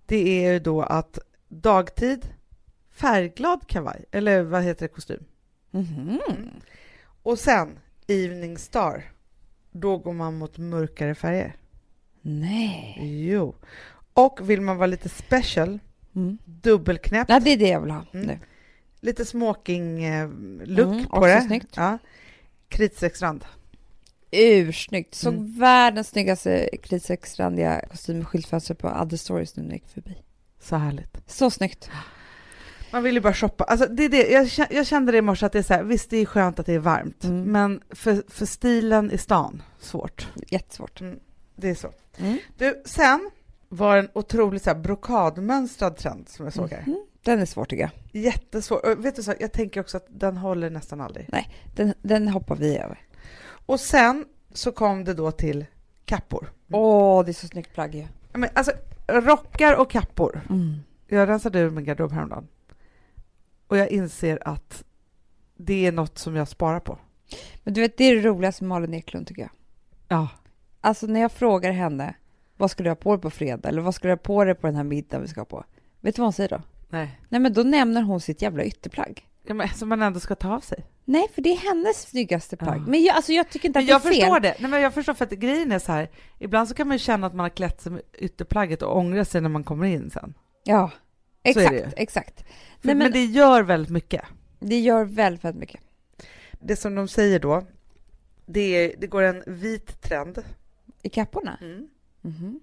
[0.05, 2.29] det är ju då att dagtid,
[2.91, 5.23] färgglad kavaj, eller vad heter det, kostym.
[5.71, 6.19] Mhm.
[7.23, 9.11] Och sen Evening Star,
[9.71, 11.55] då går man mot mörkare färger.
[12.21, 12.97] Nej.
[13.31, 13.55] Jo.
[14.13, 15.79] Och vill man vara lite special,
[16.15, 16.37] Mm.
[16.45, 18.27] dubbelknäppt, Nej, det är det jag vill ha Mm.
[18.27, 18.39] nu.
[18.99, 21.41] lite smoking-look Mm, på det.
[21.41, 21.73] snyggt.
[21.75, 21.97] Ja.
[22.69, 23.45] Kritstrecksrand.
[24.31, 25.15] Ursnyggt.
[25.15, 25.59] Såg Mm.
[25.59, 30.17] världens snyggaste kritsexrandiga kostym i skyltfönstret på Other Stories nu när jag gick förbi.
[30.59, 31.17] Så härligt.
[31.27, 31.89] Så snyggt.
[32.91, 33.63] Man vill ju bara shoppa.
[33.63, 34.29] Alltså, det är det.
[34.29, 36.59] Jag, jag kände det i morse att det är så här, visst det är skönt
[36.59, 37.43] att det är varmt, Mm.
[37.51, 40.27] men för, för stilen i stan, svårt.
[40.47, 41.01] Jättesvårt.
[41.55, 41.91] Det är så.
[42.17, 42.37] Mm.
[42.57, 43.29] Du, sen
[43.73, 46.81] var en otroligt så här, brokadmönstrad trend som jag såg här.
[46.81, 47.05] Mhm.
[47.23, 48.23] Den är svår tycker jag.
[48.23, 48.85] Jättesvår.
[48.85, 51.29] Och vet du så, jag tänker också att den håller nästan aldrig.
[51.75, 52.99] Den, den hoppar vi över.
[53.65, 55.65] Och sen så kom det då till
[56.05, 56.51] kappor.
[56.71, 58.01] Åh, det är så snyggt plagg ju.
[58.31, 58.71] Ja, Men, alltså,
[59.07, 60.41] rockar och kappor.
[60.49, 60.75] Mm.
[61.07, 62.47] Jag rensade ur min garderob häromdagen.
[63.67, 64.83] Och jag inser att
[65.57, 66.97] det är något som jag sparar på.
[67.63, 69.51] Men du vet, det är det roligaste med Malin Eklund tycker jag.
[70.07, 70.29] Ja.
[70.81, 72.13] Alltså när jag frågar henne,
[72.61, 73.69] vad ska du ha på dig på fredag?
[73.69, 75.63] Eller vad ska du ha på dig på den här middagen vi ska på?
[76.01, 76.61] Vet du vad hon säger då?
[76.89, 77.19] Nej.
[77.29, 79.27] Nej men då nämner hon sitt jävla ytterplagg.
[79.43, 80.85] Ja, men, som man ändå ska ta av sig.
[81.05, 82.77] Nej, för det är hennes snyggaste plagg.
[82.77, 82.85] Ja.
[82.87, 84.21] Men jag, alltså, jag tycker inte att jag det är fel.
[84.21, 84.55] förstår det.
[84.59, 86.09] Nej, men jag förstår för att grejen är så här.
[86.39, 89.25] Ibland så kan man ju känna att man har klätt sig med ytterplagget och ångra
[89.25, 90.33] sig när man kommer in sen.
[90.63, 90.91] Ja,
[91.43, 92.39] exakt, exakt.
[92.41, 92.47] För,
[92.87, 94.21] Nej, men, men det gör väldigt mycket.
[94.59, 95.81] det gör väldigt, väldigt mycket.
[96.59, 97.63] Det som de säger då,
[98.45, 100.43] det, är, det går en vit trend.
[101.01, 101.57] I kapporna?
[101.61, 101.87] Mm.
[102.21, 102.59] Mhm.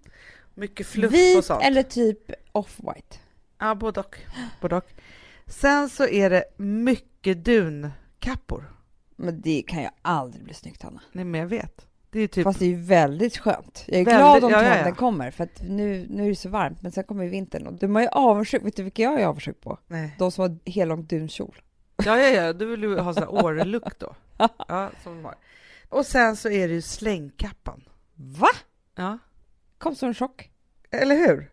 [0.55, 1.63] Mycket fluff och Vit sånt.
[1.65, 3.17] eller typ off-white?
[3.59, 4.19] Ja, både och.
[4.61, 4.91] både och.
[5.47, 8.75] Sen så är det mycket dunkappor.
[9.17, 11.01] Men det kan ju aldrig bli snyggt, Hanna.
[11.13, 11.87] Nej, men jag vet.
[12.11, 12.45] Det är typ...
[12.45, 13.85] Fast det är ju väldigt skönt.
[13.87, 14.73] Jag är Väldigt- glad om ja, ja, ja.
[14.75, 17.67] trenden kommer, för att nu, nu är det så varmt, men sen kommer ju vintern.
[17.67, 18.65] Och du är ju avundsjuk.
[18.65, 19.79] Vet du vilka jag är avundsjuk på?
[19.87, 20.15] Nej.
[20.19, 21.61] De som har hellång dunkjol.
[22.05, 24.15] Ja, ja, ja, du vill ju ha sån här Åre-look då.
[24.69, 25.35] Ja, som de har.
[25.89, 27.85] Och sen så är det ju slängkappan.
[28.15, 28.49] Va?
[28.95, 29.19] Ja,
[29.79, 30.51] Kom som en chock.
[30.91, 31.51] eller hur?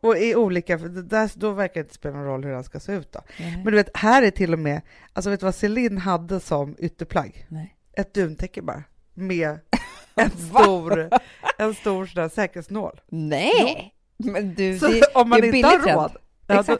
[0.00, 2.92] Och i olika, där, då verkar det inte spela någon roll hur den ska se
[2.92, 3.20] ut då.
[3.38, 4.80] Men du vet, här är till och med,
[5.12, 7.46] alltså vet du vad Celine hade som ytterplagg?
[7.48, 7.76] Nej.
[7.92, 9.58] Ett duntäcke bara, med
[10.14, 11.10] en stor,
[11.58, 13.00] en stor sån där säkerhetsnål.
[13.08, 13.94] Nej!
[14.16, 16.16] Men du, Så det, om man det är inte har råd,
[16.46, 16.78] ja, då,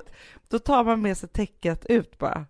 [0.49, 2.47] då tar man med sig täcket ut bara.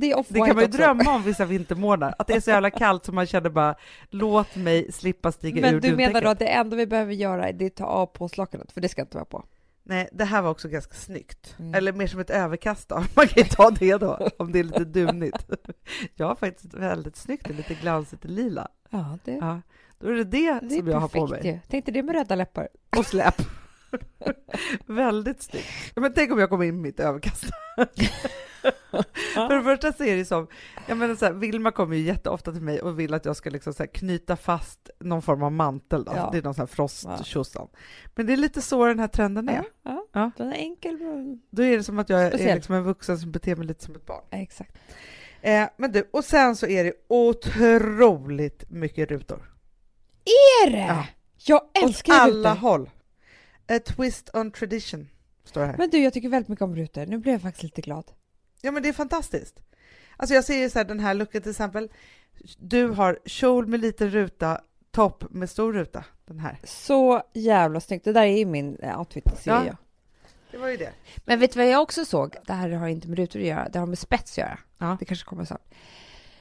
[0.00, 3.04] Det Det kan man ju drömma om vissa vintermånader, att det är så jävla kallt
[3.04, 3.74] så man känner bara
[4.10, 7.48] låt mig slippa stiga Men ur du menar då att det enda vi behöver göra
[7.48, 9.44] är att ta av påslakanet, för det ska inte vara på?
[9.88, 11.56] Nej, det här var också ganska snyggt.
[11.58, 11.74] Mm.
[11.74, 12.94] Eller mer som ett överkast då.
[13.14, 15.50] Man kan ju ta det då, om det är lite dumnigt.
[16.14, 18.68] Jag har faktiskt väldigt snyggt, lite glansigt lila.
[18.90, 19.60] Ja, det, Ja,
[19.98, 21.46] då är det det, det är som jag har på mig.
[21.46, 21.58] ju.
[21.68, 22.68] Tänkte det med röda läppar.
[22.96, 23.34] Och släp.
[24.86, 25.66] väldigt snyggt.
[25.96, 27.44] Men tänk om jag kommer in med mitt överkast.
[29.34, 30.46] För det första så är det som,
[30.88, 33.50] jag menar så här, Vilma kommer ju jätteofta till mig och vill att jag ska
[33.50, 36.12] liksom så här knyta fast någon form av mantel då.
[36.16, 36.28] Ja.
[36.32, 37.68] Det är någon sån här frosttjosan.
[38.14, 39.54] Men det är lite så den här trenden är.
[39.54, 40.06] Ja, ja.
[40.12, 40.30] Ja.
[40.36, 40.98] Den är enkel.
[41.50, 42.54] Då är det som att jag är Speciell.
[42.54, 44.24] liksom en vuxen som beter mig lite som ett barn.
[44.30, 44.76] Ja, Exakt.
[45.40, 49.52] Eh, men du, och sen så är det otroligt mycket rutor.
[50.64, 50.78] Är det?
[50.78, 51.06] Ja.
[51.46, 52.60] Jag Åt älskar alla rutor.
[52.60, 52.90] håll.
[53.68, 55.08] A twist on tradition,
[55.44, 55.76] står det här.
[55.78, 57.06] Men du, jag tycker väldigt mycket om rutor.
[57.06, 58.04] Nu blev jag faktiskt lite glad.
[58.60, 59.60] Ja, men det är fantastiskt.
[60.16, 61.88] Alltså jag ser ju så här, den här looken till exempel.
[62.58, 66.04] Du har kjol med liten ruta, topp med stor ruta.
[66.26, 66.58] Den här.
[66.64, 68.04] Så jävla snyggt.
[68.04, 69.66] Det där är ju min eh, outfit, ser Ja.
[69.66, 69.76] jag.
[70.50, 70.92] Det var ju det.
[71.24, 72.36] Men vet du vad jag också såg?
[72.46, 74.58] Det här har inte med rutor att göra, det har med spets att göra.
[74.78, 74.96] Ja.
[75.00, 75.74] Det kanske kommer snart.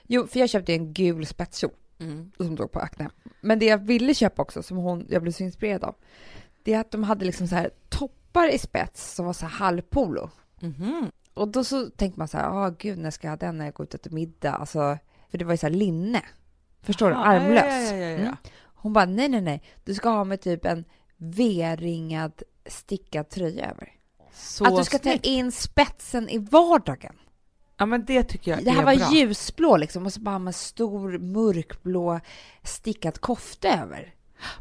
[0.03, 1.71] Jo, för jag köpte en gul spetskjol
[2.37, 3.09] som låg på Acne.
[3.41, 5.95] Men det jag ville köpa också, som hon, jag blev så inspirerad av,
[6.63, 9.51] det är att de hade liksom så här toppar i spets som var så här
[9.57, 10.29] halvpolo.
[10.59, 11.11] Mhm.
[11.35, 13.65] Och då så tänkte man så här, ah gud, när ska jag ha den när
[13.65, 14.51] jag går ut och äter middag?
[14.55, 14.97] Alltså,
[15.31, 16.21] för det var ju så här linne.
[16.81, 17.15] Förstår du?
[17.15, 17.63] Armlös.
[17.91, 18.15] Ja, ja, ja, ja, ja.
[18.15, 18.35] Mm.
[18.75, 20.85] Hon bara, nej, nej, nej, du ska ha med typ en
[21.17, 23.91] V-ringad stickad tröja över.
[24.33, 25.23] Så att du ska snyggt.
[25.23, 27.15] ta in spetsen i vardagen.
[27.77, 29.11] Ja, men det tycker jag Det här är var bra.
[29.13, 32.19] ljusblå liksom och så bara med stor mörkblå
[32.63, 34.13] stickad kofta över.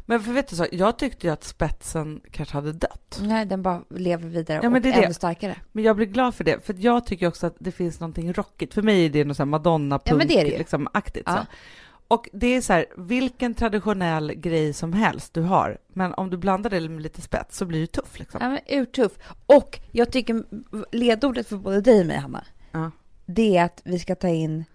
[0.05, 3.19] Men för vet du så, jag tyckte ju att spetsen kanske hade dött.
[3.21, 5.03] Nej, den bara lever vidare Ja, men och det är det.
[5.03, 5.55] ännu starkare.
[5.71, 8.73] Men jag blir glad för det, för jag tycker också att det finns någonting rockigt.
[8.73, 10.57] För mig är det något så här madonna Ja, men det är det ju.
[10.57, 11.23] liksom aktigt.
[11.25, 11.35] Ja.
[11.35, 11.41] Så.
[12.07, 16.37] Och det är så här, vilken traditionell grej som helst du har, men om du
[16.37, 18.39] blandar det med lite spets så blir det tuff liksom.
[18.43, 19.11] Ja, men urtuff.
[19.45, 20.43] Och jag tycker
[20.95, 22.91] ledordet för både dig och mig, Hanna, Ja.
[23.25, 24.65] det är att vi ska ta in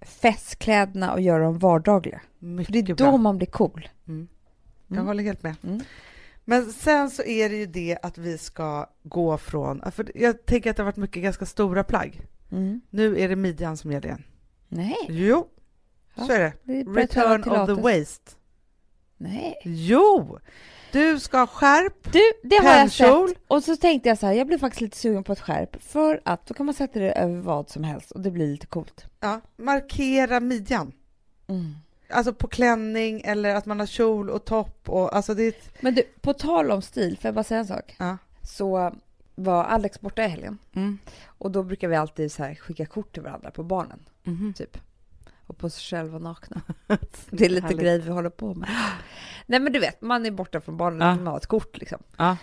[0.00, 2.20] festkläderna och göra dem vardagliga.
[2.40, 3.10] För Mycket det är bra.
[3.10, 3.88] då man blir cool.
[4.08, 4.28] Mm.
[4.92, 5.06] Jag Mm.
[5.06, 5.54] håller helt med.
[5.64, 5.80] Mm.
[6.44, 10.70] Men sen så är det ju det att vi ska gå från, för jag tänker
[10.70, 12.20] att det har varit mycket ganska stora plagg.
[12.52, 12.80] Mm.
[12.90, 14.24] Nu är det midjan som gäller igen.
[14.68, 15.48] Nej, Jo,
[16.14, 16.24] Ja.
[16.26, 16.52] så är det.
[17.00, 18.36] Return of the waist.
[19.16, 19.54] Nej.
[19.64, 20.38] Jo!
[20.92, 23.38] Du ska ha skärp, Du, det har jag sett.
[23.46, 26.20] Och så tänkte jag så här, jag blev faktiskt lite sugen på ett skärp för
[26.24, 29.04] att då kan man sätta det över vad som helst och det blir lite coolt.
[29.20, 30.92] ja, markera midjan.
[31.46, 31.74] Mm.
[32.12, 36.02] Alltså på klänning eller att man har kjol och topp och alltså det Men du,
[36.20, 37.96] på tal om stil, får jag bara säga en sak?
[37.98, 38.18] ja.
[38.42, 38.92] Så
[39.34, 40.98] var Alex borta i helgen Mm.
[41.26, 44.54] och då brukar vi alltid så här skicka kort till varandra på barnen, Mhm.
[44.56, 44.78] typ.
[45.46, 46.60] Och på sig själva nakna.
[47.30, 47.80] Det är lite Härligt.
[47.80, 48.68] grejer vi håller på med.
[49.46, 51.10] Nej men du vet, man är borta från barnen Ja.
[51.10, 52.02] och man har ett kort liksom.
[52.16, 52.36] Ja.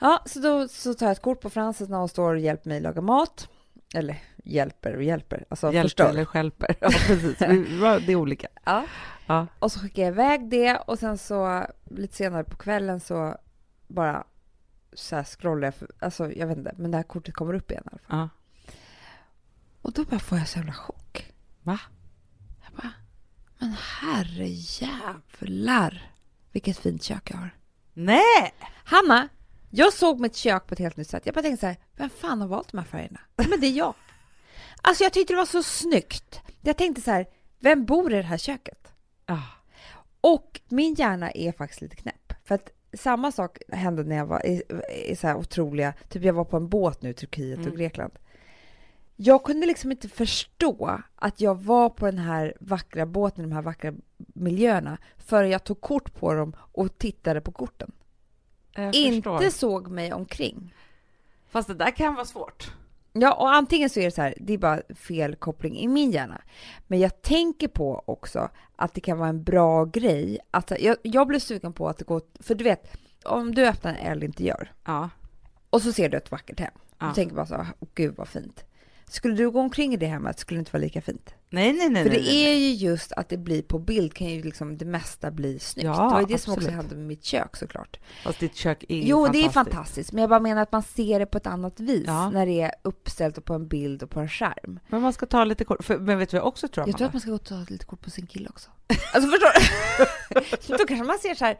[0.00, 2.68] Ja, så då så tar jag ett kort på Frances när hon står och hjälper
[2.68, 3.48] mig laga mat.
[3.94, 6.08] Eller hjälper och hjälper, alltså Hjälper förstör.
[6.08, 6.74] eller stjälper.
[6.80, 7.38] Ja, precis.
[8.06, 8.48] Det är olika.
[8.64, 8.84] Ja.
[9.26, 9.46] Ja.
[9.58, 13.36] Och så skickar jag iväg det och sen så lite senare på kvällen så
[13.88, 14.24] bara
[14.92, 17.70] så här scrollar jag, för, alltså jag vet inte, men det här kortet kommer upp
[17.70, 18.18] igen i alla fall.
[18.18, 18.28] Ja.
[19.82, 21.32] Och då bara får jag så jävla chock.
[21.62, 21.78] Va?
[22.64, 22.92] Jag bara,
[23.58, 26.10] men herre jävlar
[26.52, 27.50] vilket fint kök jag har.
[27.94, 28.54] Nej!
[28.84, 29.28] Hanna,
[29.70, 31.26] jag såg mitt kök på ett helt nytt sätt.
[31.26, 33.20] Jag bara tänkte så här, vem fan har valt de här färgerna?
[33.36, 33.94] Men det är jag.
[34.82, 36.40] Alltså jag tyckte det var så snyggt.
[36.60, 37.26] Jag tänkte så här,
[37.58, 38.92] vem bor i det här köket?
[39.26, 39.38] Ah.
[40.20, 42.32] Och min hjärna är faktiskt lite knäpp.
[42.44, 44.62] För att samma sak hände när jag var i,
[45.06, 47.70] i så här otroliga, typ jag var på en båt nu i Turkiet Mm.
[47.70, 48.12] och Grekland.
[49.16, 53.62] Jag kunde liksom inte förstå att jag var på den här vackra båten, de här
[53.62, 57.92] vackra miljöerna, förrän jag tog kort på dem och tittade på korten.
[58.92, 60.74] Inte såg mig omkring.
[61.50, 62.72] Fast det där kan vara svårt.
[63.12, 66.10] Ja, och antingen så är det så här, det är bara fel koppling i min
[66.10, 66.40] hjärna.
[66.86, 70.38] Men jag tänker på också att det kan vara en bra grej.
[70.50, 73.90] Att, jag, jag blev sugen på att det går, för du vet, om du öppnar
[73.94, 75.10] en elinteriör Ja.
[75.70, 76.72] och så ser du ett vackert hem.
[76.98, 77.06] Ja.
[77.06, 78.64] Du tänker bara så, gud vad fint.
[79.12, 81.34] Skulle du gå omkring i det hemmet skulle det inte vara lika fint.
[81.50, 82.02] Nej, nej, nej.
[82.02, 82.44] För nej, det nej.
[82.50, 85.84] är ju just att det blir på bild kan ju liksom det mesta bli snyggt.
[85.86, 86.76] Ja, det var ju det som också absolut.
[86.76, 87.98] hände med mitt kök såklart.
[88.24, 89.42] Fast ditt kök är Jo, fantastiskt.
[89.44, 92.04] det är fantastiskt, men jag bara menar att man ser det på ett annat vis
[92.06, 92.30] Ja.
[92.30, 94.80] när det är uppställt och på en bild och på en skärm.
[94.88, 95.84] Men man ska ta lite kort.
[95.84, 96.88] För, men vet du vad jag också tror?
[96.88, 98.70] Jag tror att man ska gå och ta lite kort på sin kille också.
[99.14, 99.60] Alltså förstår
[100.68, 100.76] du?
[100.78, 101.58] Då kanske man ser så här,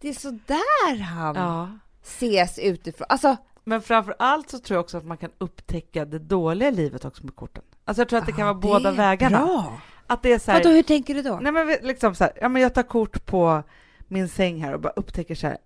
[0.00, 1.78] det är så där han Ja.
[2.04, 3.06] ses utifrån.
[3.08, 3.36] Alltså,
[3.70, 7.24] Men framför allt så tror jag också att man kan upptäcka det dåliga livet också
[7.24, 7.62] med korten.
[7.84, 9.38] Alltså jag tror att det kan ah, vara båda är vägarna.
[9.44, 9.80] Bra.
[10.06, 11.38] Att det är så här, Vadå, hur tänker du då?
[11.42, 13.62] Nej men liksom så här, ja men jag tar kort på
[14.08, 15.58] min säng här och bara upptäcker så här,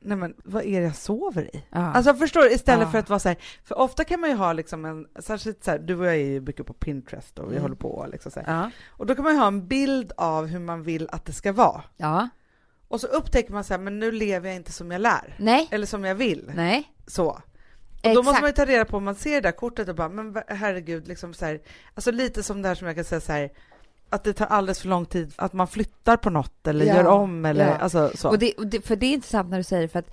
[0.00, 1.64] nej men vad är det jag sover i?
[1.70, 1.78] Ja.
[1.78, 2.50] Alltså förstår du?
[2.52, 2.90] Istället Ja.
[2.92, 5.70] för att vara så här, för ofta kan man ju ha liksom en, särskilt så
[5.70, 7.62] här, du och jag är ju mycket på Pinterest och vi Mm.
[7.62, 8.70] håller på liksom så ja.
[8.88, 11.52] Och då kan man ju ha en bild av hur man vill att det ska
[11.52, 11.82] vara.
[11.96, 12.28] ja.
[12.90, 15.36] Och så upptäcker man så här, men nu lever jag inte som jag lär.
[15.38, 15.68] Nej.
[15.70, 16.52] Eller som jag vill.
[16.54, 16.92] Nej.
[17.06, 17.38] Så.
[18.00, 18.14] Och Exakt.
[18.14, 20.08] då måste man ju ta reda på om man ser det där kortet och bara,
[20.08, 21.60] men herregud, liksom så här,
[21.94, 23.50] alltså lite som det här som jag kan säga så här,
[24.10, 27.06] att det tar alldeles för lång tid, att man flyttar på något eller Ja, gör
[27.06, 27.74] om eller ja.
[27.76, 28.28] alltså så.
[28.28, 30.10] Och det, och det, för det är intressant när du säger för att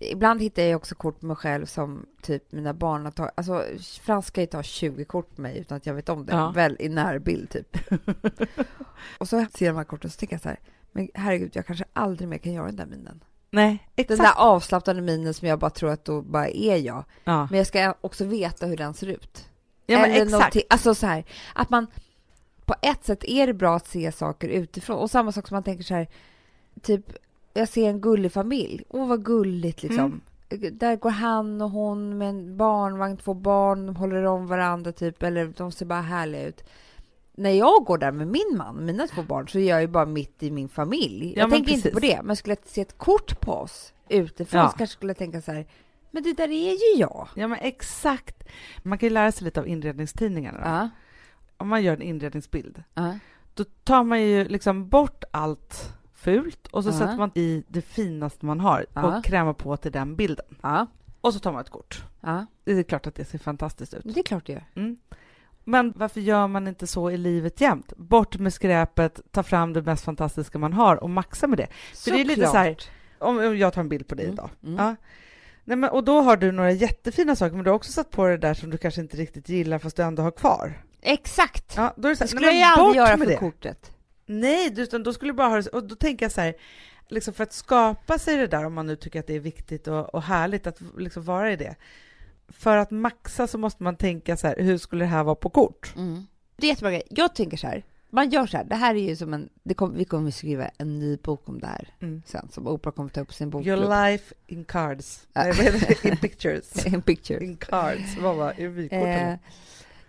[0.00, 3.64] ibland hittar jag också kort på mig själv som typ mina barn har tagit, alltså
[4.02, 6.50] franska kan ju ta 20 kort på mig utan att jag vet om det, Ja.
[6.50, 7.76] väl i närbild typ.
[9.18, 10.58] och så ser jag de här korten och så tänker jag så här,
[10.92, 13.24] men herregud, jag kanske aldrig mer kan göra den där minen.
[13.50, 14.22] Nej, Den exakt.
[14.22, 17.04] där avslappnade minen som jag bara tror att då bara är jag.
[17.24, 17.46] ja.
[17.50, 19.48] Men jag ska också veta hur den ser ut.
[19.86, 20.56] ja, Eller exakt.
[20.70, 21.24] Alltså så här,
[21.54, 21.86] att man
[22.64, 24.98] på ett sätt är det bra att se saker utifrån.
[24.98, 26.08] Och samma sak som man tänker så här,
[26.82, 27.12] typ,
[27.54, 28.84] jag ser en gullig familj.
[28.88, 30.20] Åh, vad gulligt liksom.
[30.72, 35.22] Där går han och hon med en barnvagn, två barn, de håller om varandra typ,
[35.22, 36.64] eller de ser bara härliga ut.
[37.38, 40.06] När jag går där med min man, mina två barn, så är jag ju bara
[40.06, 41.32] mitt i min familj.
[41.36, 42.16] Ja, jag tänker inte på precis.
[42.16, 44.70] det, men skulle jag se ett kort på oss utifrån Ja.
[44.70, 45.66] så kanske skulle jag tänka så här,
[46.10, 47.28] men det där är ju jag.
[47.34, 48.44] Ja, men exakt.
[48.82, 50.80] Man kan ju lära sig lite av inredningstidningarna.
[50.82, 50.88] då.
[51.56, 53.18] Om man gör en inredningsbild, ja,
[53.54, 56.94] då tar man ju liksom bort allt fult och så Ja.
[56.98, 60.46] sätter man i det finaste man har och krämar på till den bilden.
[61.20, 62.02] Och så tar man ett kort.
[62.64, 64.00] Det är klart att det ser fantastiskt ut.
[64.04, 64.64] Det är klart det gör.
[64.74, 64.96] Mm.
[65.68, 67.92] Men varför gör man inte så i livet jämt?
[67.96, 71.66] Bort med skräpet, ta fram det mest fantastiska man har och maxa med det.
[72.04, 72.76] För det är lite så här,
[73.18, 74.50] om om jag tar en bild på dig Mm, idag.
[74.64, 74.76] mm.
[74.78, 74.96] Ja.
[75.64, 78.26] Nej, men, och då har du några jättefina saker, men du har också satt på
[78.26, 80.82] det där som du kanske inte riktigt gillar fast du ändå har kvar.
[81.00, 81.74] Exakt!
[81.76, 83.36] Ja, då är det så det här, skulle nej, jag aldrig göra för det.
[83.36, 83.92] kortet.
[84.26, 86.54] Nej, utan då skulle du bara ha det, och då tänker jag så här,
[87.08, 89.88] liksom för att skapa sig det där, om man nu tycker att det är viktigt
[89.88, 91.74] och, och härligt att liksom vara i det.
[92.48, 95.50] För att maxa så måste man tänka så här, hur skulle det här vara på
[95.50, 95.92] kort?
[95.96, 96.26] Mm.
[96.56, 97.02] Det är jättebra grej.
[97.10, 99.94] Jag tänker så här, man gör så här, det här är ju som en, kom,
[99.94, 102.22] vi kommer skriva en ny bok om det här Mm.
[102.26, 103.90] sen, som Oprah kommer ta upp sin Your bokklubb.
[103.90, 105.26] life in cards.
[105.32, 105.52] Ja.
[106.02, 106.86] In pictures.
[106.86, 107.44] En picture.
[107.44, 108.16] In cards.
[108.20, 108.62] Vad var det?
[108.62, 109.34] I vykort Eh,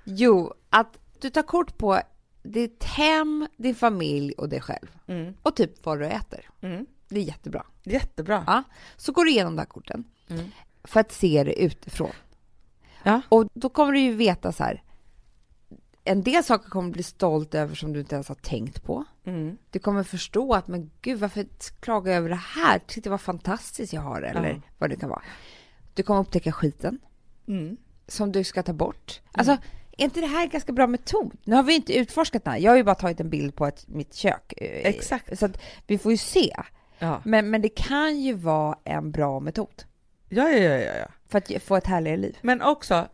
[0.04, 2.00] jo, att du tar kort på
[2.44, 4.88] ditt hem, din familj och dig själv.
[5.08, 5.34] Mm.
[5.42, 6.50] Och typ vad du äter.
[6.62, 6.86] Mm.
[7.10, 7.66] Det är jättebra.
[7.84, 8.44] Jättebra.
[8.48, 8.64] Ja.
[8.98, 10.46] Så går du igenom de här korten Mm.
[10.84, 12.12] för att se det utifrån.
[13.04, 13.22] Ja.
[13.30, 14.84] Och då kommer du ju veta så här,
[16.04, 19.04] en del saker kommer du bli stolt över som du inte ens har tänkt på.
[19.26, 19.58] Mm.
[19.70, 21.46] Du kommer förstå att men gud varför
[21.80, 22.80] klagar jag över det här?
[22.88, 24.56] Titta vad fantastiskt jag har eller Ja.
[24.78, 25.22] vad det kan vara.
[25.94, 27.00] Du kommer upptäcka skiten
[27.48, 27.78] Mm.
[28.08, 29.22] som du ska ta bort.
[29.32, 29.52] Alltså,
[29.98, 31.32] är inte det här en ganska bra metod?
[31.44, 32.60] Nu har vi inte utforskat den här.
[32.60, 34.54] Jag har ju bara tagit en bild på ett, mitt kök.
[34.58, 35.40] eh, Exakt.
[35.40, 36.56] Så att vi får ju se.
[37.00, 37.22] Ja.
[37.26, 39.84] Men, men det kan ju vara en bra metod
[40.30, 41.08] ja, ja, ja, ja.
[41.30, 42.38] För att få ett härligare liv.
[42.42, 43.08] Men också,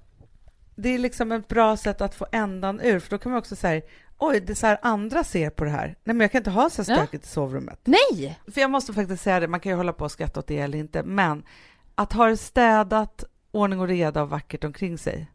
[0.75, 3.55] det är liksom ett bra sätt att få ändan ur, för då kan man också
[3.55, 3.81] säga
[4.17, 5.87] oj, det är så här andra ser på det här.
[5.87, 6.97] Nej, men jag kan inte ha så här Ja.
[6.97, 7.79] stökigt i sovrummet.
[7.83, 8.39] Nej!
[8.53, 10.57] För jag måste faktiskt säga det, man kan ju hålla på och skratta åt det
[10.59, 11.43] eller inte, men
[11.95, 15.31] att ha det städat, ordning och reda och vackert omkring sig,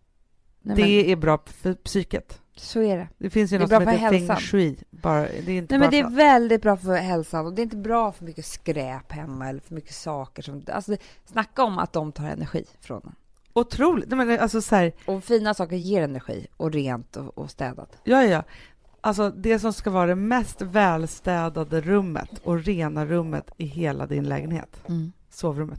[0.62, 2.40] Nej det men, är bra för psyket.
[2.60, 3.08] Så är det.
[3.18, 4.36] Det finns ju Det något som för heter feng hälsan.
[4.36, 7.52] shui, bara, det är inte Nej, men det är för- väldigt bra för hälsan och
[7.54, 10.62] det är inte bra för mycket skräp hemma eller för mycket saker som...
[10.72, 13.14] Alltså, snacka om att de tar energi från en.
[13.52, 14.08] otroligt.
[14.10, 17.96] Nej, men alltså så här, Och fina saker ger energi och rent och, och städat.
[18.04, 18.42] Ja, ja.
[19.00, 24.24] Alltså det som ska vara det mest välstädade rummet och rena rummet i hela din
[24.28, 24.82] lägenhet.
[25.30, 25.78] Sovrummet.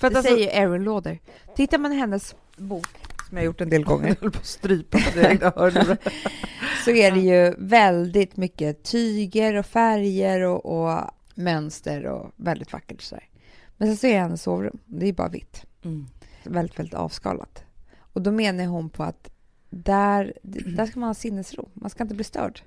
[0.00, 1.18] För att Det alltså, säger Erin Lauder.
[1.56, 2.86] Tittar man i hennes bok,
[3.28, 5.70] som jag gjort en del gånger, jag höll på att strypa på
[6.84, 13.02] så är det ju väldigt mycket tyger och färger och, och mönster och väldigt vackert
[13.02, 13.28] sådär.
[13.76, 15.64] Men sen så är hennes sovrum, det är bara vitt.
[15.84, 16.06] Mm.
[16.44, 17.64] Väldigt, väldigt avskalat.
[17.98, 19.30] Och då menar hon på att
[19.70, 21.68] där, där ska man ha sinnesro.
[21.74, 22.60] Man ska inte bli störd.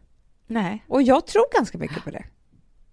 [0.47, 0.83] Nej.
[0.87, 2.25] Och jag tror ganska mycket på det.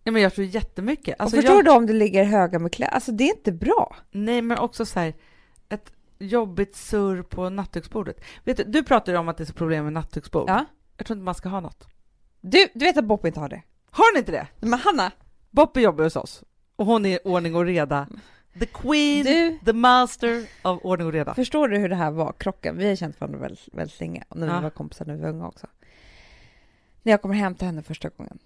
[0.04, 1.20] Ja, men jag tror jättemycket.
[1.20, 2.94] Alltså, och förstår jag, du om det ligger höga med kläder?
[2.94, 3.96] Alltså det är inte bra.
[4.10, 5.14] Nej, men också så här,
[5.68, 5.92] ett
[6.26, 8.20] jobbigt surr på nattduksbordet.
[8.44, 10.48] Vet du, du pratar ju om att det är så problem med nattduksbord.
[10.48, 10.64] Ja.
[10.96, 11.88] Jag tror inte man ska ha något.
[12.40, 13.62] Du, du vet att Bob inte har det?
[13.90, 14.46] Har ni inte det?
[14.60, 15.12] Men Hanna,
[15.50, 16.44] Boppe jobbar hos oss
[16.76, 18.08] och hon är ordning och reda.
[18.58, 21.34] The queen, du, the master av ordning och reda.
[21.34, 22.76] förstår du hur det här var, krocken?
[22.78, 24.56] Vi har känt varandra väldigt, väldigt länge, och när Ja.
[24.56, 25.66] vi var kompisar när vi var unga också.
[27.02, 28.38] När jag kommer hem till henne första gången.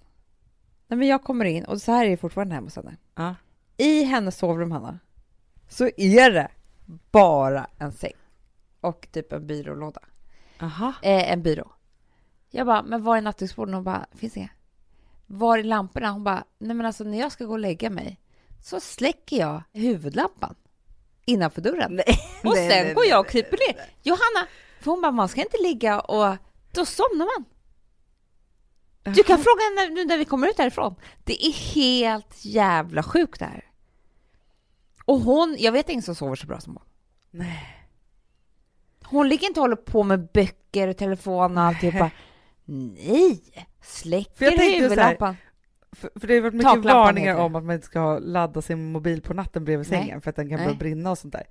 [0.87, 2.97] Nej, men jag kommer in, och så här är det fortfarande hemma hos henne.
[3.15, 3.35] Ja.
[3.77, 4.99] I hennes sovrum, Hanna,
[5.69, 6.49] så är det
[7.11, 8.17] bara en säng
[8.81, 10.01] och typ en byrålåda.
[10.61, 10.95] Aha.
[11.03, 11.73] Eh, en byrå.
[12.51, 13.75] Jag bara, men var är nattduksbordet?
[13.75, 14.51] Hon bara, finns inga.
[15.27, 16.11] Var är lamporna?
[16.11, 18.21] Hon bara, nej men alltså när jag ska gå och lägga mig,
[18.63, 20.55] så släcker jag huvudlampan
[21.25, 21.97] innanför dörren.
[21.97, 23.85] Nej, och nej, sen nej, går jag och kryper ner.
[24.03, 24.49] Johanna,
[24.81, 26.37] för hon bara, man ska inte ligga och...
[26.73, 27.45] Då somnar man.
[29.15, 30.95] Du kan fråga henne nu när vi kommer ut härifrån.
[31.25, 33.65] Det är helt jävla sjukt det här.
[35.09, 36.85] Och hon, jag vet ingen som sover så bra som hon.
[37.31, 37.87] Nej.
[39.05, 42.11] Hon ligger inte och håller på med böcker och telefon och alltihopa.
[42.65, 43.43] Nej!
[43.83, 45.37] Släcker huvudlampan.
[45.93, 48.93] För, för det har varit mycket Taklampan varningar om att man inte ska ladda sin
[48.93, 50.01] mobil på natten bredvid Nej.
[50.01, 51.47] sängen för att den kan börja brinna och sånt där.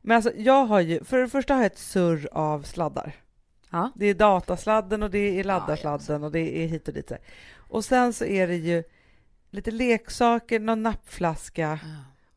[0.00, 3.12] Men alltså, jag har ju, för det första har jag ett surr av sladdar.
[3.70, 3.90] Ja.
[3.94, 7.12] Det är datasladden och det är Ja, laddarsladden och det är hit och dit.
[7.54, 8.82] Och sen så är det ju
[9.50, 11.78] lite leksaker, någon nappflaska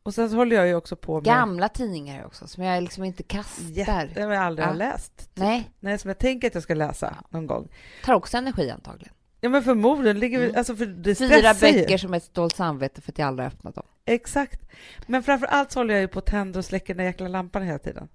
[0.04, 3.04] och sen så håller jag ju också på med Gamla tidningar också, som jag liksom
[3.04, 3.64] inte kastar.
[3.66, 4.78] jätte, jag aldrig har Ja.
[4.78, 5.30] läst.
[5.34, 7.68] Nej, Nej, som jag tänker att jag ska läsa någon gång.
[8.06, 9.14] tar också energi antagligen.
[9.44, 10.58] Ja men förmodligen ligger vi, Mm.
[10.58, 13.76] alltså för det Fyra böcker som ett stolt samvete för att jag aldrig har öppnat
[13.76, 13.86] dem.
[14.06, 14.62] Exakt.
[15.08, 17.28] Men framför allt så håller jag ju på att tända och släcka den där jäkla
[17.28, 18.08] lampan hela tiden.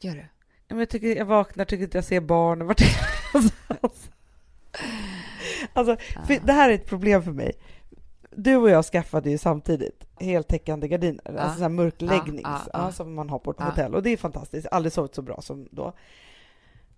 [0.00, 0.20] Gör du?
[0.68, 2.66] Ja, men jag, tycker, jag vaknar, tycker inte jag ser barnen.
[2.66, 2.80] Vart
[5.72, 5.96] alltså,
[6.26, 7.52] för det här är ett problem för mig.
[8.36, 11.38] Du och jag skaffade ju samtidigt heltäckande gardiner, Ja.
[11.40, 12.92] alltså sån mörkläggnings, ja, ja.
[12.92, 13.94] som man har på ett hotell.
[13.94, 15.92] Och det är fantastiskt, aldrig sovit så bra som då.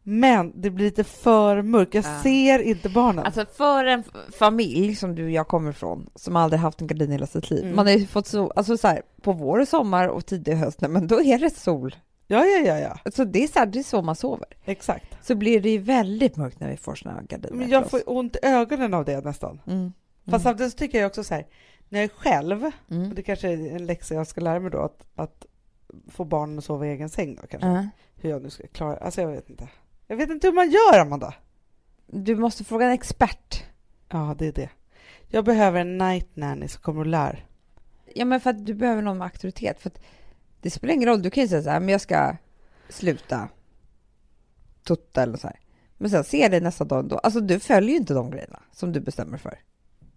[0.06, 2.20] Men det blir lite för mörkt, jag Ja.
[2.22, 3.24] ser inte barnen.
[3.24, 4.04] Alltså för en
[4.38, 7.50] familj som du och jag kommer ifrån, som aldrig haft en gardin i hela sitt
[7.50, 7.62] liv.
[7.64, 7.76] Mm.
[7.76, 10.80] Man har ju fått så, alltså så här, på vår och sommar och tidig höst,
[10.80, 11.94] nej, men då är det sol.
[12.26, 14.48] ja, ja, ja, ja, Så det är så, här, det är så man sover.
[14.64, 15.26] exakt.
[15.26, 17.56] Så blir det ju väldigt mörkt när vi får såna gardiner.
[17.56, 19.60] Men jag får ont i ögonen av det nästan.
[19.66, 19.92] Mm.
[20.30, 21.46] Fast samtidigt så tycker jag också så här,
[21.88, 23.08] när jag är själv, Mm.
[23.08, 25.46] och det kanske är en läxa jag ska lära mig då, att, att
[26.08, 27.68] få barnen att sova i egen säng då kanske.
[27.68, 27.88] Ja.
[28.16, 29.68] Hur jag nu ska klara Alltså jag vet inte.
[30.06, 31.34] Jag vet inte hur man gör, Amanda.
[32.06, 33.64] Du måste fråga en expert.
[34.08, 34.70] Ja, det är det.
[35.28, 37.46] Jag behöver en night nanny som kommer och lär.
[38.14, 39.80] Ja, men för att du behöver någon med auktoritet.
[39.80, 40.00] För att
[40.60, 42.36] det spelar ingen roll, du kan ju säga så här, men jag ska
[42.88, 43.48] sluta
[44.82, 45.60] tutta eller så här.
[45.96, 47.18] Men sen ser det nästa dag ändå.
[47.18, 49.58] Alltså du följer ju inte de grejerna som du bestämmer för.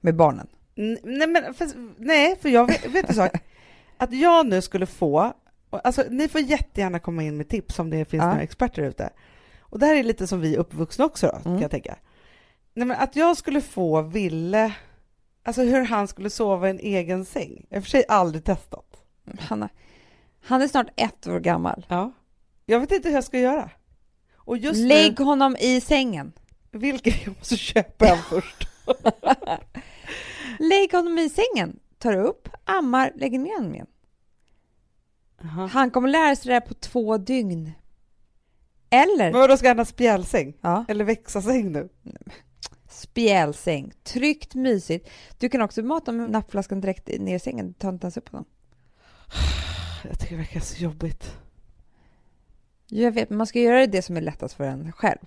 [0.01, 0.47] Med barnen.
[0.75, 1.67] N- Nej, men för,
[1.97, 3.29] nej, för jag vet, vet du så,
[3.97, 5.33] att jag nu skulle få,
[5.69, 8.27] alltså ni får jättegärna komma in med tips om det finns Ja.
[8.29, 9.09] några experter ute.
[9.59, 11.61] Och det här är lite som vi uppvuxna också då, kan Mm.
[11.61, 11.95] jag tänka.
[12.73, 14.73] Nej, men att jag skulle få Ville,
[15.43, 17.65] alltså hur han skulle sova i en egen säng.
[17.69, 19.03] Jag har för sig aldrig testat.
[19.39, 19.69] Han är,
[20.43, 21.85] han är snart ett år gammal.
[21.89, 22.11] Ja.
[22.65, 23.69] Jag vet inte hur jag ska göra.
[24.73, 26.31] Lägg honom i sängen.
[26.71, 28.67] nu, vilken jag måste köpa en först.
[30.59, 31.79] Lägg honom i sängen.
[31.97, 33.87] Tar upp, ammar, lägger ner honom igen.
[35.71, 37.71] Han kommer lära sig det här på två dygn.
[38.89, 40.53] Eller Men vadå, ska han ha spjälsäng?
[40.61, 41.89] ja, Eller växa-säng nu?
[42.89, 43.91] spjälsäng.
[44.03, 45.09] Tryggt, mysigt.
[45.37, 47.73] Du kan också mata med nappflaskan direkt ner i sängen.
[47.73, 48.45] Ta inte ens upp honom.
[50.03, 51.33] Jag tycker det verkar så jobbigt.
[52.87, 55.19] Jag vet, men man ska göra det som är lättast för en själv.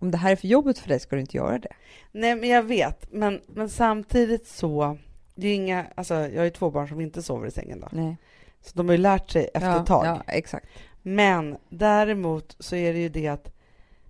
[0.00, 1.72] Om det här är för jobbigt för dig ska du inte göra det.
[2.12, 3.12] Nej, men jag vet.
[3.12, 4.98] Men, men samtidigt så...
[5.34, 7.80] Det är inga, alltså, jag har ju två barn som inte sover i sängen.
[7.80, 7.88] Då.
[7.90, 8.16] Nej.
[8.62, 10.06] Så de har ju lärt sig efter ja, ett tag.
[10.06, 10.66] Ja, exakt.
[11.02, 13.52] Men däremot så är det ju det att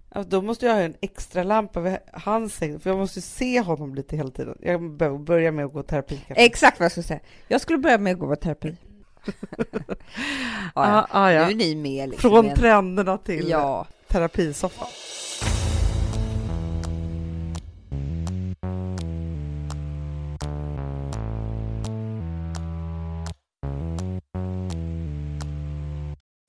[0.08, 3.22] alltså, då måste jag ha en extra lampa vid hans säng, för jag måste ju
[3.22, 4.58] se honom lite hela tiden.
[4.62, 6.44] Jag behöver börja med att gå i terapi kanske.
[6.44, 7.20] Exakt vad jag skulle säga.
[7.48, 8.76] Jag skulle börja med att gå i terapi.
[9.74, 11.06] ja, ja.
[11.10, 12.30] ah, Nu är ni med liksom.
[12.30, 13.86] Från trenderna till Ja.
[14.08, 14.88] terapisoffan.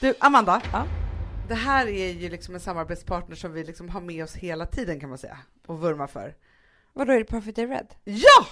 [0.00, 0.62] Du, Amanda.
[0.72, 0.84] Ja.
[1.48, 5.00] Det här är ju liksom en samarbetspartner som vi liksom har med oss hela tiden
[5.00, 6.34] kan man säga och vurmar för.
[6.92, 7.94] Vadå, är det Perfect Day Red?
[8.04, 8.46] Ja!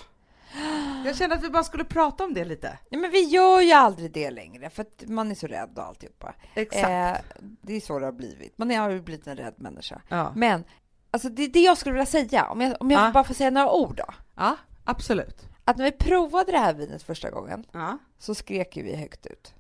[1.05, 2.79] Jag kände att vi bara skulle prata om det lite.
[2.91, 5.85] Nej, men vi gör ju aldrig det längre för att man är så rädd och
[5.85, 6.35] alltihopa.
[6.55, 6.85] Exakt.
[6.89, 8.59] Eh, det är så det har blivit.
[8.59, 10.01] Man har ju blivit en rädd människa.
[10.09, 10.33] Ja.
[10.37, 10.65] Men
[11.11, 13.11] alltså, det är det jag skulle vilja säga, om jag, om jag Ja.
[13.13, 14.15] bara får säga några ord då.
[14.37, 15.49] ja, absolut.
[15.65, 17.99] Att när vi provade det här vinet första gången Ja.
[18.19, 19.55] så skrek ju vi högt ut.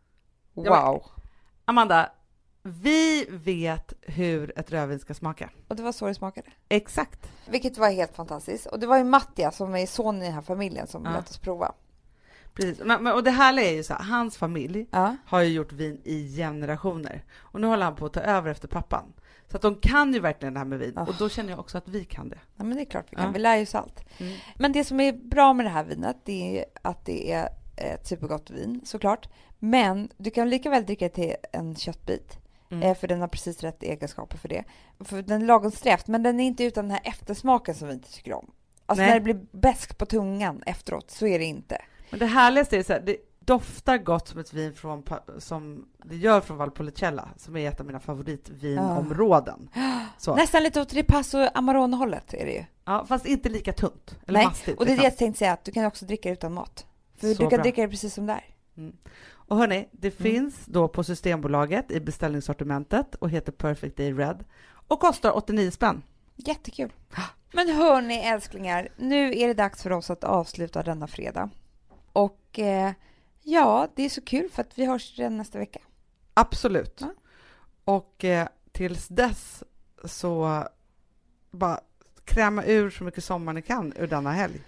[0.54, 1.04] Wow!
[1.68, 2.10] Amanda,
[2.62, 5.50] Vi vet hur ett rödvin ska smaka.
[5.68, 6.48] Och det var så det smakade.
[6.68, 7.30] Exakt.
[7.48, 8.66] Vilket var helt fantastiskt.
[8.66, 11.10] Och det var ju Mattias som är son i den här familjen som Ja.
[11.10, 11.72] lät oss prova.
[12.54, 12.80] Precis.
[12.84, 15.16] Men, men, och det härliga är ju så här, hans familj Ja.
[15.26, 17.24] har ju gjort vin i generationer.
[17.38, 19.12] Och nu håller han på att ta över efter pappan.
[19.50, 20.92] Så att de kan ju verkligen det här med vin.
[20.98, 21.02] Ah.
[21.06, 22.38] Och då känner jag också att vi kan det.
[22.56, 23.24] ja, men det är klart vi kan.
[23.24, 23.30] Ja.
[23.30, 24.04] Vi lär ju oss allt.
[24.18, 24.38] Mm.
[24.56, 28.06] Men det som är bra med det här vinet, det är att det är ett
[28.06, 29.28] supergott vin såklart.
[29.58, 32.38] Men du kan lika väl dricka till en köttbit.
[32.70, 32.82] Mm.
[32.82, 34.64] Eh, för den har precis rätt egenskaper för det.
[35.00, 37.94] För den är lagom strävt, men den är inte utan den här eftersmaken som vi
[37.94, 38.50] inte tycker om.
[38.86, 39.10] Alltså Nej.
[39.10, 41.82] när det blir besk på tungan efteråt, så är det inte.
[42.10, 45.02] Men det härligaste är så här, det doftar gott som ett vin från,
[45.38, 49.68] som det gör från Valpolicella, som är ett av mina favoritvinområden.
[50.18, 50.36] Så.
[50.36, 52.64] Nästan lite åt ripasso Amarone-hållet är det ju.
[52.84, 54.18] Ja, fast inte lika tunt.
[54.26, 54.78] Eller Nej, mastigt.
[54.78, 55.04] och det är det liksom.
[55.04, 56.86] jag tänkte säga, att du kan också dricka utan mat.
[57.16, 57.62] För Så du kan bra.
[57.62, 58.44] dricka det precis som det är.
[59.28, 60.32] Och hörni, det Mm.
[60.32, 64.44] finns då på Systembolaget i beställningssortimentet och heter Perfect Day Red
[64.88, 66.02] och kostar 89 spänn.
[66.36, 66.92] Jättekul.
[67.52, 71.50] Men hörni älsklingar, nu är det dags för oss att avsluta denna fredag.
[72.12, 72.92] Och eh,
[73.42, 75.80] ja, det är så kul för att vi hörs redan nästa vecka.
[76.34, 76.98] Absolut.
[77.00, 77.14] Ja.
[77.84, 79.64] Och eh, tills dess
[80.04, 80.64] så
[81.50, 81.80] bara
[82.24, 84.60] kräma ur så mycket sommar ni kan ur denna helg.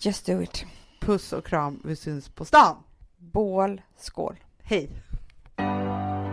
[0.00, 0.64] Just do it.
[1.00, 2.76] Puss och kram, vi syns på stan.
[3.18, 4.36] Bål, skål.
[4.62, 4.88] Hej!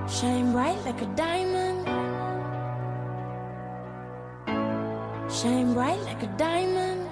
[0.08, 1.88] Shine bright like a diamond.
[5.32, 7.05] Shine bright like a diamond.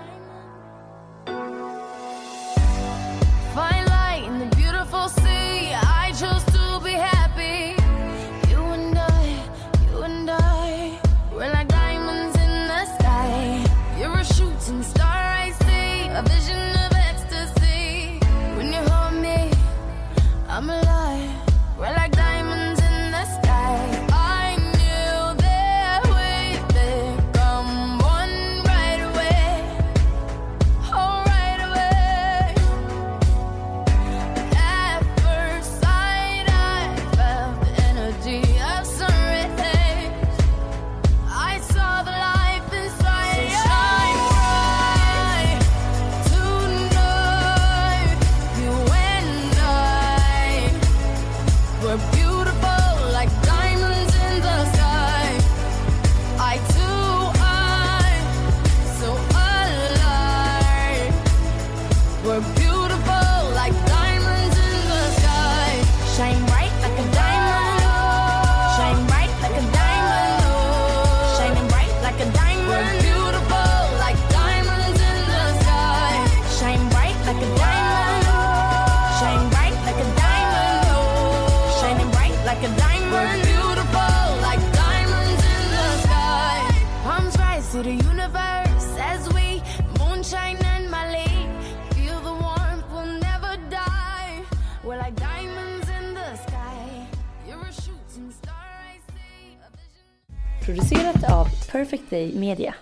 [102.53, 102.75] Media.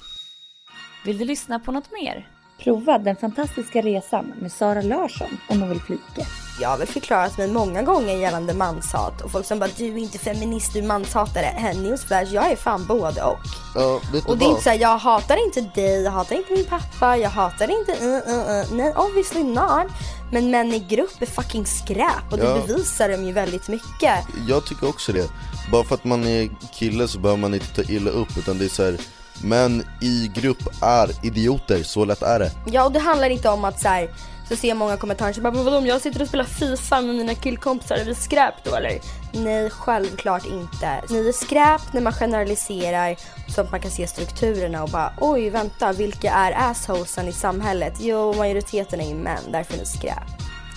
[1.06, 2.28] Vill du lyssna på något mer?
[2.64, 6.28] Prova Den fantastiska resan med Sara Larsson och Noel Flike.
[6.62, 9.98] Jag har väl förklarat mig många gånger gällande manshat och folk som bara du är
[9.98, 11.74] inte feminist, du är manshatare.
[11.74, 13.40] Newsflash, jag är fan både och.
[13.76, 16.54] Ja, vet du Och det är inte såhär, jag hatar inte dig, jag hatar inte
[16.54, 18.78] min pappa, jag hatar inte uh, uh, uh.
[18.78, 19.88] Nej, obviously not.
[20.32, 22.56] Men män i grupp är fucking skräp och det Ja.
[22.68, 24.26] bevisar de ju väldigt mycket.
[24.48, 25.30] Jag tycker också det.
[25.72, 28.66] Bara för att man är kille så behöver man inte ta illa upp utan det
[28.66, 28.98] är så
[29.44, 32.52] Män i grupp är idioter, så lätt är det.
[32.66, 34.10] Ja och det handlar inte om att så här,
[34.50, 37.02] så ser jag många kommentarer som bara "Men vadå om jag sitter och spelar FIFA
[37.02, 39.00] med mina killkompisar, är vi skräp då eller?
[39.34, 41.02] Nej självklart inte.
[41.10, 43.16] Ni är skräp när man generaliserar
[43.56, 47.94] så att man kan se strukturerna och bara oj vänta vilka är assholesen i samhället?
[48.00, 50.24] Jo majoriteten är ju män, därför är ni skräp.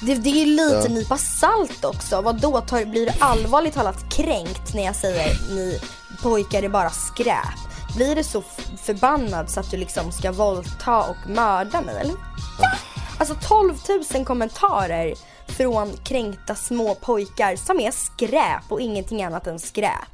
[0.03, 0.95] Det, det är ju lite Ja.
[0.95, 2.21] nypa salt också.
[2.21, 5.81] Vad då tar, blir du allvarligt talat kränkt när jag säger ni
[6.23, 7.59] pojkar är bara skräp?
[7.97, 8.43] Blir du så
[8.83, 12.15] förbannad så att du liksom ska våldta och mörda mig eller?
[12.61, 12.69] Ja.
[13.19, 13.75] Alltså 12
[14.15, 15.15] 000 kommentarer
[15.47, 20.14] från kränkta små pojkar som är skräp och ingenting annat än skräp.